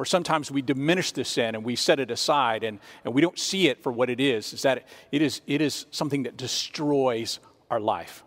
Or 0.00 0.06
sometimes 0.06 0.50
we 0.50 0.62
diminish 0.62 1.12
the 1.12 1.26
sin 1.26 1.54
and 1.54 1.62
we 1.62 1.76
set 1.76 2.00
it 2.00 2.10
aside 2.10 2.64
and, 2.64 2.78
and 3.04 3.12
we 3.12 3.20
don't 3.20 3.38
see 3.38 3.68
it 3.68 3.82
for 3.82 3.92
what 3.92 4.08
it 4.08 4.18
is, 4.18 4.54
is 4.54 4.62
that 4.62 4.88
it 5.12 5.20
is, 5.20 5.42
it 5.46 5.60
is 5.60 5.84
something 5.90 6.22
that 6.22 6.38
destroys 6.38 7.38
our 7.70 7.78
life. 7.78 8.24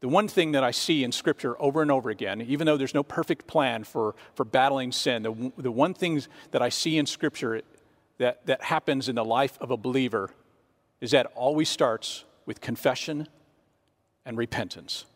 The 0.00 0.08
one 0.08 0.28
thing 0.28 0.52
that 0.52 0.62
I 0.62 0.70
see 0.70 1.02
in 1.02 1.12
Scripture 1.12 1.56
over 1.62 1.80
and 1.80 1.90
over 1.90 2.10
again, 2.10 2.42
even 2.42 2.66
though 2.66 2.76
there's 2.76 2.92
no 2.92 3.02
perfect 3.02 3.46
plan 3.46 3.84
for, 3.84 4.14
for 4.34 4.44
battling 4.44 4.92
sin, 4.92 5.22
the, 5.22 5.52
the 5.56 5.72
one 5.72 5.94
thing 5.94 6.22
that 6.50 6.60
I 6.60 6.68
see 6.68 6.98
in 6.98 7.06
Scripture 7.06 7.62
that, 8.18 8.44
that 8.44 8.64
happens 8.64 9.08
in 9.08 9.14
the 9.14 9.24
life 9.24 9.56
of 9.62 9.70
a 9.70 9.78
believer 9.78 10.28
is 11.00 11.12
that 11.12 11.24
always 11.34 11.70
starts 11.70 12.26
with 12.44 12.60
confession 12.60 13.28
and 14.26 14.36
repentance. 14.36 15.06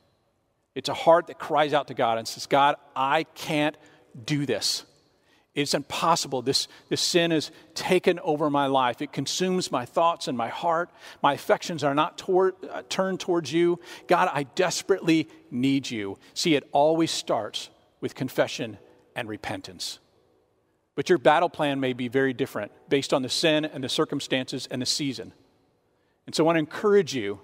It's 0.74 0.88
a 0.88 0.94
heart 0.94 1.28
that 1.28 1.38
cries 1.38 1.72
out 1.72 1.88
to 1.88 1.94
God 1.94 2.18
and 2.18 2.26
says, 2.26 2.46
God, 2.46 2.76
I 2.96 3.24
can't 3.34 3.76
do 4.24 4.44
this. 4.46 4.84
It's 5.54 5.74
impossible. 5.74 6.42
This, 6.42 6.66
this 6.88 7.00
sin 7.00 7.30
has 7.30 7.52
taken 7.74 8.18
over 8.20 8.50
my 8.50 8.66
life. 8.66 9.00
It 9.00 9.12
consumes 9.12 9.70
my 9.70 9.84
thoughts 9.84 10.26
and 10.26 10.36
my 10.36 10.48
heart. 10.48 10.90
My 11.22 11.34
affections 11.34 11.84
are 11.84 11.94
not 11.94 12.18
toward, 12.18 12.54
uh, 12.68 12.82
turned 12.88 13.20
towards 13.20 13.52
you. 13.52 13.78
God, 14.08 14.28
I 14.32 14.42
desperately 14.42 15.28
need 15.52 15.88
you. 15.88 16.18
See, 16.34 16.56
it 16.56 16.68
always 16.72 17.12
starts 17.12 17.70
with 18.00 18.16
confession 18.16 18.78
and 19.14 19.28
repentance. 19.28 20.00
But 20.96 21.08
your 21.08 21.18
battle 21.18 21.48
plan 21.48 21.78
may 21.78 21.92
be 21.92 22.08
very 22.08 22.32
different 22.32 22.72
based 22.88 23.12
on 23.14 23.22
the 23.22 23.28
sin 23.28 23.64
and 23.64 23.82
the 23.82 23.88
circumstances 23.88 24.66
and 24.70 24.82
the 24.82 24.86
season. 24.86 25.32
And 26.26 26.34
so 26.34 26.44
I 26.44 26.46
want 26.46 26.56
to 26.56 26.60
encourage 26.60 27.14
you 27.14 27.40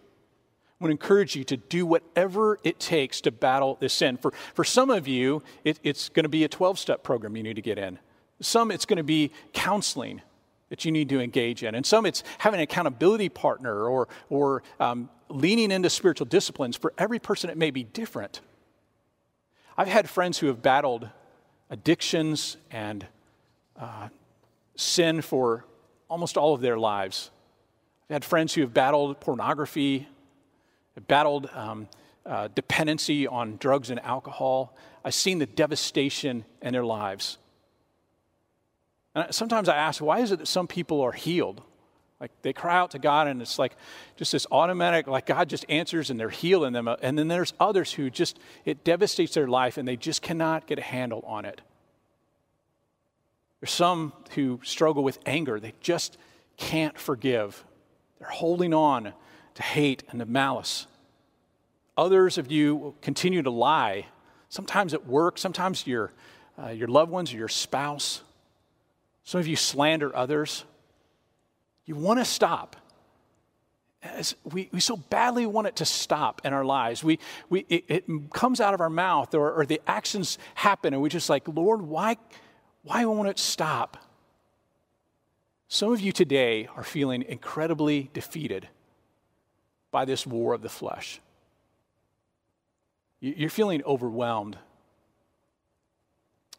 I 0.81 0.85
want 0.85 0.99
to 0.99 1.05
encourage 1.05 1.37
you 1.37 1.45
to 1.45 1.59
do 1.59 1.85
whatever 1.85 2.59
it 2.64 2.81
takes 2.81 3.21
to 3.23 3.31
battle 3.31 3.77
this 3.81 3.93
sin. 3.93 4.16
For, 4.16 4.33
for 4.55 4.64
some 4.64 4.88
of 4.88 5.07
you, 5.07 5.43
it, 5.62 5.79
it's 5.83 6.09
going 6.09 6.25
to 6.25 6.31
be 6.31 6.43
a 6.45 6.49
12 6.49 6.79
step 6.79 7.03
program 7.03 7.37
you 7.37 7.43
need 7.43 7.57
to 7.57 7.62
get 7.62 7.77
in. 7.77 7.99
Some, 8.40 8.71
it's 8.71 8.87
going 8.87 8.97
to 8.97 9.03
be 9.03 9.31
counseling 9.53 10.23
that 10.71 10.87
you 10.87 10.90
need 10.90 11.11
to 11.11 11.21
engage 11.21 11.62
in. 11.64 11.75
And 11.75 11.85
some, 11.85 12.07
it's 12.07 12.25
having 12.38 12.61
an 12.61 12.64
accountability 12.64 13.29
partner 13.29 13.85
or, 13.85 14.09
or 14.31 14.62
um, 14.79 15.11
leaning 15.29 15.71
into 15.71 15.90
spiritual 15.90 16.25
disciplines. 16.25 16.77
For 16.77 16.95
every 16.97 17.19
person, 17.19 17.51
it 17.51 17.59
may 17.59 17.71
be 17.71 17.85
different. 17.85 18.40
I've 19.77 19.88
had 19.88 20.09
friends 20.09 20.38
who 20.38 20.47
have 20.47 20.62
battled 20.62 21.11
addictions 21.69 22.57
and 22.71 23.07
uh, 23.79 24.09
sin 24.77 25.21
for 25.21 25.66
almost 26.09 26.38
all 26.38 26.55
of 26.55 26.62
their 26.62 26.79
lives. 26.79 27.31
I've 28.09 28.14
had 28.14 28.25
friends 28.25 28.55
who 28.55 28.62
have 28.62 28.73
battled 28.73 29.21
pornography, 29.21 30.09
battled 31.06 31.50
um, 31.54 31.88
uh, 32.26 32.48
dependency 32.54 33.26
on 33.26 33.56
drugs 33.56 33.90
and 33.90 34.00
alcohol. 34.00 34.76
I've 35.04 35.14
seen 35.14 35.38
the 35.38 35.46
devastation 35.46 36.44
in 36.62 36.72
their 36.72 36.84
lives. 36.84 37.38
And 39.14 39.34
sometimes 39.34 39.68
I 39.68 39.76
ask, 39.76 40.00
why 40.00 40.20
is 40.20 40.32
it 40.32 40.38
that 40.38 40.48
some 40.48 40.66
people 40.66 41.00
are 41.00 41.12
healed? 41.12 41.62
Like 42.20 42.30
they 42.42 42.52
cry 42.52 42.76
out 42.76 42.90
to 42.90 42.98
God, 42.98 43.28
and 43.28 43.40
it's 43.40 43.58
like 43.58 43.74
just 44.16 44.32
this 44.32 44.46
automatic, 44.50 45.06
like 45.06 45.24
God 45.24 45.48
just 45.48 45.64
answers 45.70 46.10
and 46.10 46.20
they're 46.20 46.28
healing 46.28 46.74
them. 46.74 46.86
And 46.86 47.18
then 47.18 47.28
there's 47.28 47.54
others 47.58 47.92
who 47.92 48.10
just, 48.10 48.38
it 48.66 48.84
devastates 48.84 49.34
their 49.34 49.48
life 49.48 49.78
and 49.78 49.88
they 49.88 49.96
just 49.96 50.20
cannot 50.20 50.66
get 50.66 50.78
a 50.78 50.82
handle 50.82 51.24
on 51.26 51.46
it. 51.46 51.62
There's 53.60 53.72
some 53.72 54.12
who 54.34 54.60
struggle 54.62 55.02
with 55.02 55.18
anger, 55.24 55.58
they 55.58 55.74
just 55.80 56.18
can't 56.58 56.98
forgive. 56.98 57.64
They're 58.18 58.28
holding 58.28 58.74
on 58.74 59.14
to 59.54 59.62
hate 59.62 60.02
and 60.10 60.20
to 60.20 60.26
malice. 60.26 60.86
Others 62.00 62.38
of 62.38 62.50
you 62.50 62.94
continue 63.02 63.42
to 63.42 63.50
lie, 63.50 64.06
sometimes 64.48 64.94
at 64.94 65.06
work, 65.06 65.36
sometimes 65.36 65.86
your, 65.86 66.10
uh, 66.58 66.70
your 66.70 66.88
loved 66.88 67.12
ones 67.12 67.30
or 67.34 67.36
your 67.36 67.46
spouse. 67.46 68.22
Some 69.22 69.38
of 69.38 69.46
you 69.46 69.54
slander 69.54 70.16
others. 70.16 70.64
You 71.84 71.96
want 71.96 72.18
to 72.18 72.24
stop. 72.24 72.74
As 74.02 74.34
we, 74.44 74.70
we 74.72 74.80
so 74.80 74.96
badly 74.96 75.44
want 75.44 75.66
it 75.66 75.76
to 75.76 75.84
stop 75.84 76.40
in 76.42 76.54
our 76.54 76.64
lives. 76.64 77.04
We, 77.04 77.18
we, 77.50 77.66
it, 77.68 77.84
it 77.86 78.32
comes 78.32 78.62
out 78.62 78.72
of 78.72 78.80
our 78.80 78.88
mouth 78.88 79.34
or, 79.34 79.52
or 79.52 79.66
the 79.66 79.82
actions 79.86 80.38
happen, 80.54 80.94
and 80.94 81.02
we 81.02 81.10
just 81.10 81.28
like, 81.28 81.46
Lord, 81.48 81.82
why, 81.82 82.16
why 82.82 83.04
won't 83.04 83.28
it 83.28 83.38
stop? 83.38 83.98
Some 85.68 85.92
of 85.92 86.00
you 86.00 86.12
today 86.12 86.66
are 86.74 86.82
feeling 86.82 87.20
incredibly 87.28 88.08
defeated 88.14 88.68
by 89.90 90.06
this 90.06 90.26
war 90.26 90.54
of 90.54 90.62
the 90.62 90.70
flesh. 90.70 91.20
You're 93.20 93.50
feeling 93.50 93.83
overwhelmed. 93.85 94.56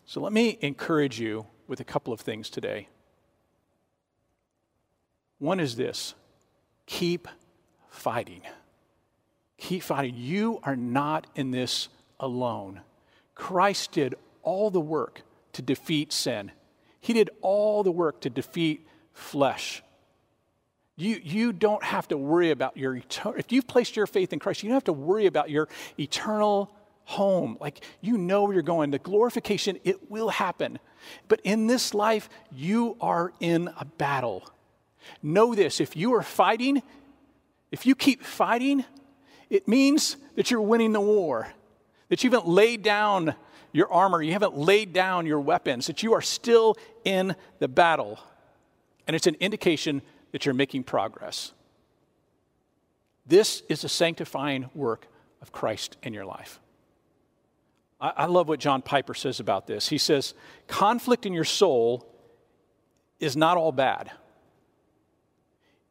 So 0.05 0.21
let 0.21 0.31
me 0.31 0.57
encourage 0.61 1.19
you 1.19 1.47
with 1.67 1.79
a 1.79 1.83
couple 1.83 2.13
of 2.13 2.21
things 2.21 2.49
today. 2.49 2.87
One 5.39 5.59
is 5.59 5.75
this 5.75 6.13
keep 6.85 7.27
fighting. 7.89 8.41
Keep 9.57 9.83
fighting. 9.83 10.15
You 10.15 10.59
are 10.63 10.75
not 10.75 11.27
in 11.35 11.51
this 11.51 11.87
alone. 12.19 12.81
Christ 13.35 13.93
did 13.93 14.15
all 14.43 14.69
the 14.69 14.81
work 14.81 15.21
to 15.53 15.61
defeat 15.61 16.13
sin, 16.13 16.51
He 16.99 17.13
did 17.13 17.29
all 17.41 17.83
the 17.83 17.91
work 17.91 18.21
to 18.21 18.29
defeat 18.29 18.87
flesh. 19.13 19.81
You, 21.01 21.19
you 21.23 21.51
don't 21.51 21.83
have 21.83 22.07
to 22.09 22.17
worry 22.17 22.51
about 22.51 22.77
your 22.77 22.95
eternal, 22.95 23.39
if 23.39 23.51
you've 23.51 23.65
placed 23.65 23.95
your 23.95 24.05
faith 24.05 24.33
in 24.33 24.37
Christ, 24.37 24.61
you 24.61 24.69
don't 24.69 24.75
have 24.75 24.83
to 24.83 24.93
worry 24.93 25.25
about 25.25 25.49
your 25.49 25.67
eternal 25.99 26.71
home. 27.05 27.57
Like 27.59 27.83
you 28.01 28.19
know 28.19 28.43
where 28.43 28.53
you're 28.53 28.61
going. 28.61 28.91
The 28.91 28.99
glorification, 28.99 29.79
it 29.83 30.11
will 30.11 30.29
happen. 30.29 30.77
But 31.27 31.41
in 31.43 31.65
this 31.65 31.95
life, 31.95 32.29
you 32.51 32.97
are 33.01 33.33
in 33.39 33.71
a 33.79 33.85
battle. 33.85 34.47
Know 35.23 35.55
this 35.55 35.81
if 35.81 35.95
you 35.95 36.13
are 36.13 36.21
fighting, 36.21 36.83
if 37.71 37.87
you 37.87 37.95
keep 37.95 38.21
fighting, 38.21 38.85
it 39.49 39.67
means 39.67 40.17
that 40.35 40.51
you're 40.51 40.61
winning 40.61 40.91
the 40.91 41.01
war, 41.01 41.47
that 42.09 42.23
you 42.23 42.29
haven't 42.29 42.47
laid 42.47 42.83
down 42.83 43.33
your 43.71 43.91
armor, 43.91 44.21
you 44.21 44.33
haven't 44.33 44.55
laid 44.55 44.93
down 44.93 45.25
your 45.25 45.39
weapons, 45.39 45.87
that 45.87 46.03
you 46.03 46.13
are 46.13 46.21
still 46.21 46.77
in 47.03 47.35
the 47.57 47.67
battle. 47.67 48.19
And 49.07 49.15
it's 49.15 49.25
an 49.25 49.35
indication 49.39 50.03
that 50.31 50.45
you're 50.45 50.53
making 50.55 50.83
progress. 50.83 51.51
This 53.25 53.63
is 53.69 53.81
the 53.81 53.89
sanctifying 53.89 54.69
work 54.73 55.07
of 55.41 55.51
Christ 55.51 55.97
in 56.03 56.13
your 56.13 56.25
life. 56.25 56.59
I, 57.99 58.13
I 58.17 58.25
love 58.25 58.47
what 58.47 58.59
John 58.59 58.81
Piper 58.81 59.13
says 59.13 59.39
about 59.39 59.67
this. 59.67 59.87
He 59.89 59.97
says, 59.97 60.33
conflict 60.67 61.25
in 61.25 61.33
your 61.33 61.45
soul 61.45 62.07
is 63.19 63.37
not 63.37 63.57
all 63.57 63.71
bad. 63.71 64.11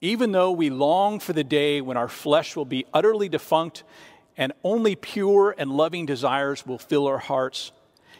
Even 0.01 0.33
though 0.33 0.51
we 0.51 0.71
long 0.71 1.21
for 1.21 1.33
the 1.33 1.45
day 1.45 1.81
when 1.81 1.97
our 1.97 2.09
flesh 2.09 2.57
will 2.57 2.65
be 2.65 2.87
utterly 2.93 3.29
defunct 3.29 3.85
and 4.37 4.53
only 4.65 4.97
pure 4.97 5.55
and 5.57 5.71
loving 5.71 6.07
desires 6.07 6.67
will 6.67 6.79
fill 6.79 7.07
our 7.07 7.19
hearts, 7.19 7.73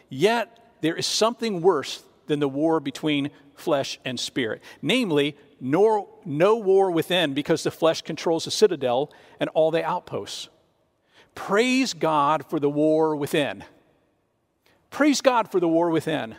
yet 0.07 0.75
there 0.81 0.95
is 0.95 1.07
something 1.07 1.61
worse 1.61 2.03
than 2.27 2.39
the 2.39 2.49
war 2.49 2.79
between 2.79 3.31
flesh 3.55 3.99
and 4.05 4.19
spirit. 4.19 4.61
Namely, 4.81 5.37
nor, 5.59 6.07
no 6.25 6.55
war 6.55 6.91
within 6.91 7.33
because 7.33 7.63
the 7.63 7.71
flesh 7.71 8.01
controls 8.01 8.45
the 8.45 8.51
citadel 8.51 9.11
and 9.39 9.49
all 9.49 9.71
the 9.71 9.83
outposts. 9.83 10.49
Praise 11.35 11.93
God 11.93 12.45
for 12.45 12.59
the 12.59 12.69
war 12.69 13.15
within. 13.15 13.63
Praise 14.89 15.21
God 15.21 15.49
for 15.49 15.59
the 15.59 15.67
war 15.67 15.89
within. 15.89 16.35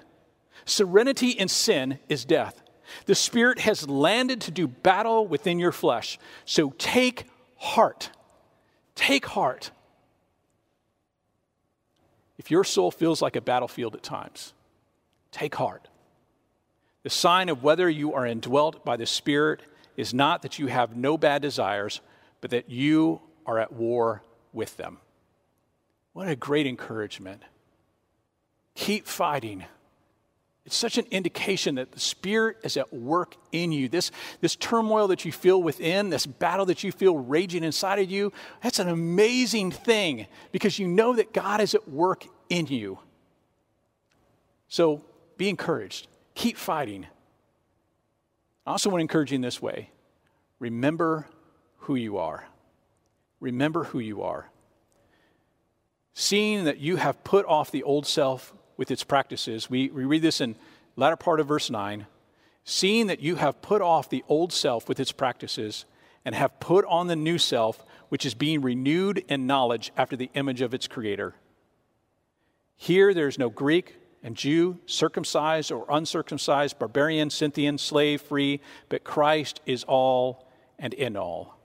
Serenity 0.64 1.30
in 1.30 1.48
sin 1.48 1.98
is 2.08 2.24
death. 2.24 2.62
The 3.06 3.14
Spirit 3.14 3.60
has 3.60 3.88
landed 3.88 4.42
to 4.42 4.50
do 4.50 4.68
battle 4.68 5.26
within 5.26 5.58
your 5.58 5.72
flesh. 5.72 6.18
So 6.44 6.74
take 6.78 7.24
heart. 7.56 8.10
Take 8.94 9.26
heart. 9.26 9.70
If 12.36 12.50
your 12.50 12.64
soul 12.64 12.90
feels 12.90 13.22
like 13.22 13.36
a 13.36 13.40
battlefield 13.40 13.94
at 13.94 14.02
times, 14.02 14.52
take 15.32 15.54
heart. 15.56 15.88
The 17.02 17.10
sign 17.10 17.48
of 17.48 17.64
whether 17.64 17.90
you 17.90 18.14
are 18.14 18.26
indwelt 18.26 18.84
by 18.84 18.96
the 18.96 19.06
Spirit 19.06 19.62
is 19.96 20.14
not 20.14 20.42
that 20.42 20.58
you 20.58 20.68
have 20.68 20.96
no 20.96 21.18
bad 21.18 21.42
desires, 21.42 22.00
but 22.40 22.50
that 22.50 22.70
you 22.70 23.20
are 23.44 23.58
at 23.58 23.72
war 23.72 24.22
with 24.52 24.76
them. 24.76 24.98
What 26.12 26.28
a 26.28 26.36
great 26.36 26.66
encouragement. 26.66 27.42
Keep 28.74 29.06
fighting. 29.06 29.64
It's 30.64 30.76
such 30.76 30.96
an 30.96 31.06
indication 31.10 31.74
that 31.74 31.90
the 31.90 31.98
Spirit 31.98 32.58
is 32.62 32.76
at 32.76 32.92
work 32.92 33.36
in 33.50 33.72
you. 33.72 33.88
This, 33.88 34.12
this 34.40 34.54
turmoil 34.54 35.08
that 35.08 35.24
you 35.24 35.32
feel 35.32 35.60
within, 35.60 36.10
this 36.10 36.24
battle 36.24 36.66
that 36.66 36.84
you 36.84 36.92
feel 36.92 37.16
raging 37.16 37.64
inside 37.64 37.98
of 37.98 38.10
you, 38.10 38.32
that's 38.62 38.78
an 38.78 38.88
amazing 38.88 39.72
thing 39.72 40.26
because 40.52 40.78
you 40.78 40.86
know 40.86 41.16
that 41.16 41.32
God 41.32 41.60
is 41.60 41.74
at 41.74 41.88
work 41.88 42.26
in 42.48 42.68
you. 42.68 43.00
So 44.68 45.04
be 45.42 45.48
encouraged. 45.48 46.06
Keep 46.36 46.56
fighting. 46.56 47.04
I 48.64 48.70
also 48.70 48.90
want 48.90 49.00
to 49.00 49.02
encourage 49.02 49.32
you 49.32 49.36
in 49.36 49.40
this 49.40 49.60
way 49.60 49.90
remember 50.60 51.26
who 51.78 51.96
you 51.96 52.18
are. 52.18 52.46
Remember 53.40 53.82
who 53.82 53.98
you 53.98 54.22
are. 54.22 54.48
Seeing 56.14 56.62
that 56.64 56.78
you 56.78 56.94
have 56.94 57.24
put 57.24 57.44
off 57.46 57.72
the 57.72 57.82
old 57.82 58.06
self 58.06 58.54
with 58.76 58.92
its 58.92 59.02
practices, 59.02 59.68
we, 59.68 59.88
we 59.88 60.04
read 60.04 60.22
this 60.22 60.40
in 60.40 60.54
latter 60.94 61.16
part 61.16 61.40
of 61.40 61.48
verse 61.48 61.70
9. 61.70 62.06
Seeing 62.62 63.08
that 63.08 63.18
you 63.18 63.34
have 63.34 63.60
put 63.62 63.82
off 63.82 64.08
the 64.08 64.22
old 64.28 64.52
self 64.52 64.88
with 64.88 65.00
its 65.00 65.10
practices 65.10 65.86
and 66.24 66.36
have 66.36 66.60
put 66.60 66.84
on 66.84 67.08
the 67.08 67.16
new 67.16 67.38
self, 67.38 67.84
which 68.10 68.24
is 68.24 68.34
being 68.34 68.62
renewed 68.62 69.24
in 69.26 69.48
knowledge 69.48 69.90
after 69.96 70.14
the 70.14 70.30
image 70.34 70.60
of 70.60 70.72
its 70.72 70.86
creator. 70.86 71.34
Here 72.76 73.12
there 73.12 73.26
is 73.26 73.40
no 73.40 73.50
Greek 73.50 73.96
and 74.22 74.36
Jew, 74.36 74.78
circumcised 74.86 75.72
or 75.72 75.84
uncircumcised, 75.88 76.78
barbarian, 76.78 77.30
Scythian, 77.30 77.78
slave, 77.78 78.20
free, 78.22 78.60
but 78.88 79.04
Christ 79.04 79.60
is 79.66 79.84
all 79.84 80.46
and 80.78 80.94
in 80.94 81.16
all. 81.16 81.58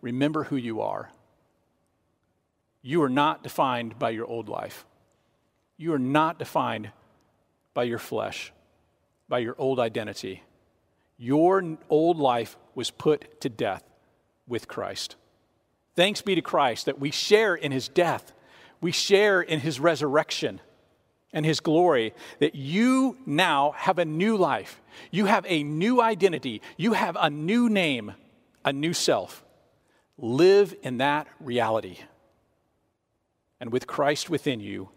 Remember 0.00 0.44
who 0.44 0.56
you 0.56 0.80
are. 0.80 1.10
You 2.82 3.02
are 3.02 3.10
not 3.10 3.42
defined 3.42 3.98
by 3.98 4.10
your 4.10 4.26
old 4.26 4.48
life. 4.48 4.84
You 5.76 5.92
are 5.94 5.98
not 5.98 6.38
defined 6.38 6.90
by 7.72 7.84
your 7.84 7.98
flesh, 7.98 8.52
by 9.28 9.38
your 9.40 9.54
old 9.58 9.80
identity. 9.80 10.42
Your 11.18 11.78
old 11.88 12.18
life 12.18 12.56
was 12.74 12.90
put 12.90 13.40
to 13.40 13.48
death 13.48 13.84
with 14.46 14.68
Christ. 14.68 15.16
Thanks 15.94 16.22
be 16.22 16.34
to 16.34 16.42
Christ 16.42 16.86
that 16.86 16.98
we 16.98 17.10
share 17.10 17.54
in 17.54 17.72
his 17.72 17.88
death, 17.88 18.32
we 18.80 18.92
share 18.92 19.40
in 19.40 19.60
his 19.60 19.80
resurrection 19.80 20.60
and 21.34 21.44
his 21.44 21.60
glory 21.60 22.14
that 22.38 22.54
you 22.54 23.18
now 23.26 23.72
have 23.76 23.98
a 23.98 24.04
new 24.06 24.36
life. 24.38 24.80
You 25.10 25.26
have 25.26 25.44
a 25.46 25.62
new 25.62 26.00
identity. 26.00 26.62
You 26.78 26.94
have 26.94 27.16
a 27.20 27.28
new 27.28 27.68
name, 27.68 28.14
a 28.64 28.72
new 28.72 28.94
self. 28.94 29.44
Live 30.16 30.74
in 30.82 30.98
that 30.98 31.26
reality. 31.40 31.98
And 33.60 33.72
with 33.72 33.86
Christ 33.86 34.30
within 34.30 34.60
you, 34.60 34.88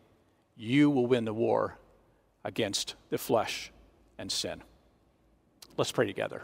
you 0.56 0.90
will 0.90 1.08
win 1.08 1.26
the 1.26 1.34
war 1.34 1.78
against 2.46 2.96
the 3.10 3.18
flesh 3.18 3.72
and 4.18 4.32
sin. 4.32 4.62
Let's 5.76 5.92
pray 5.92 6.06
together. 6.06 6.44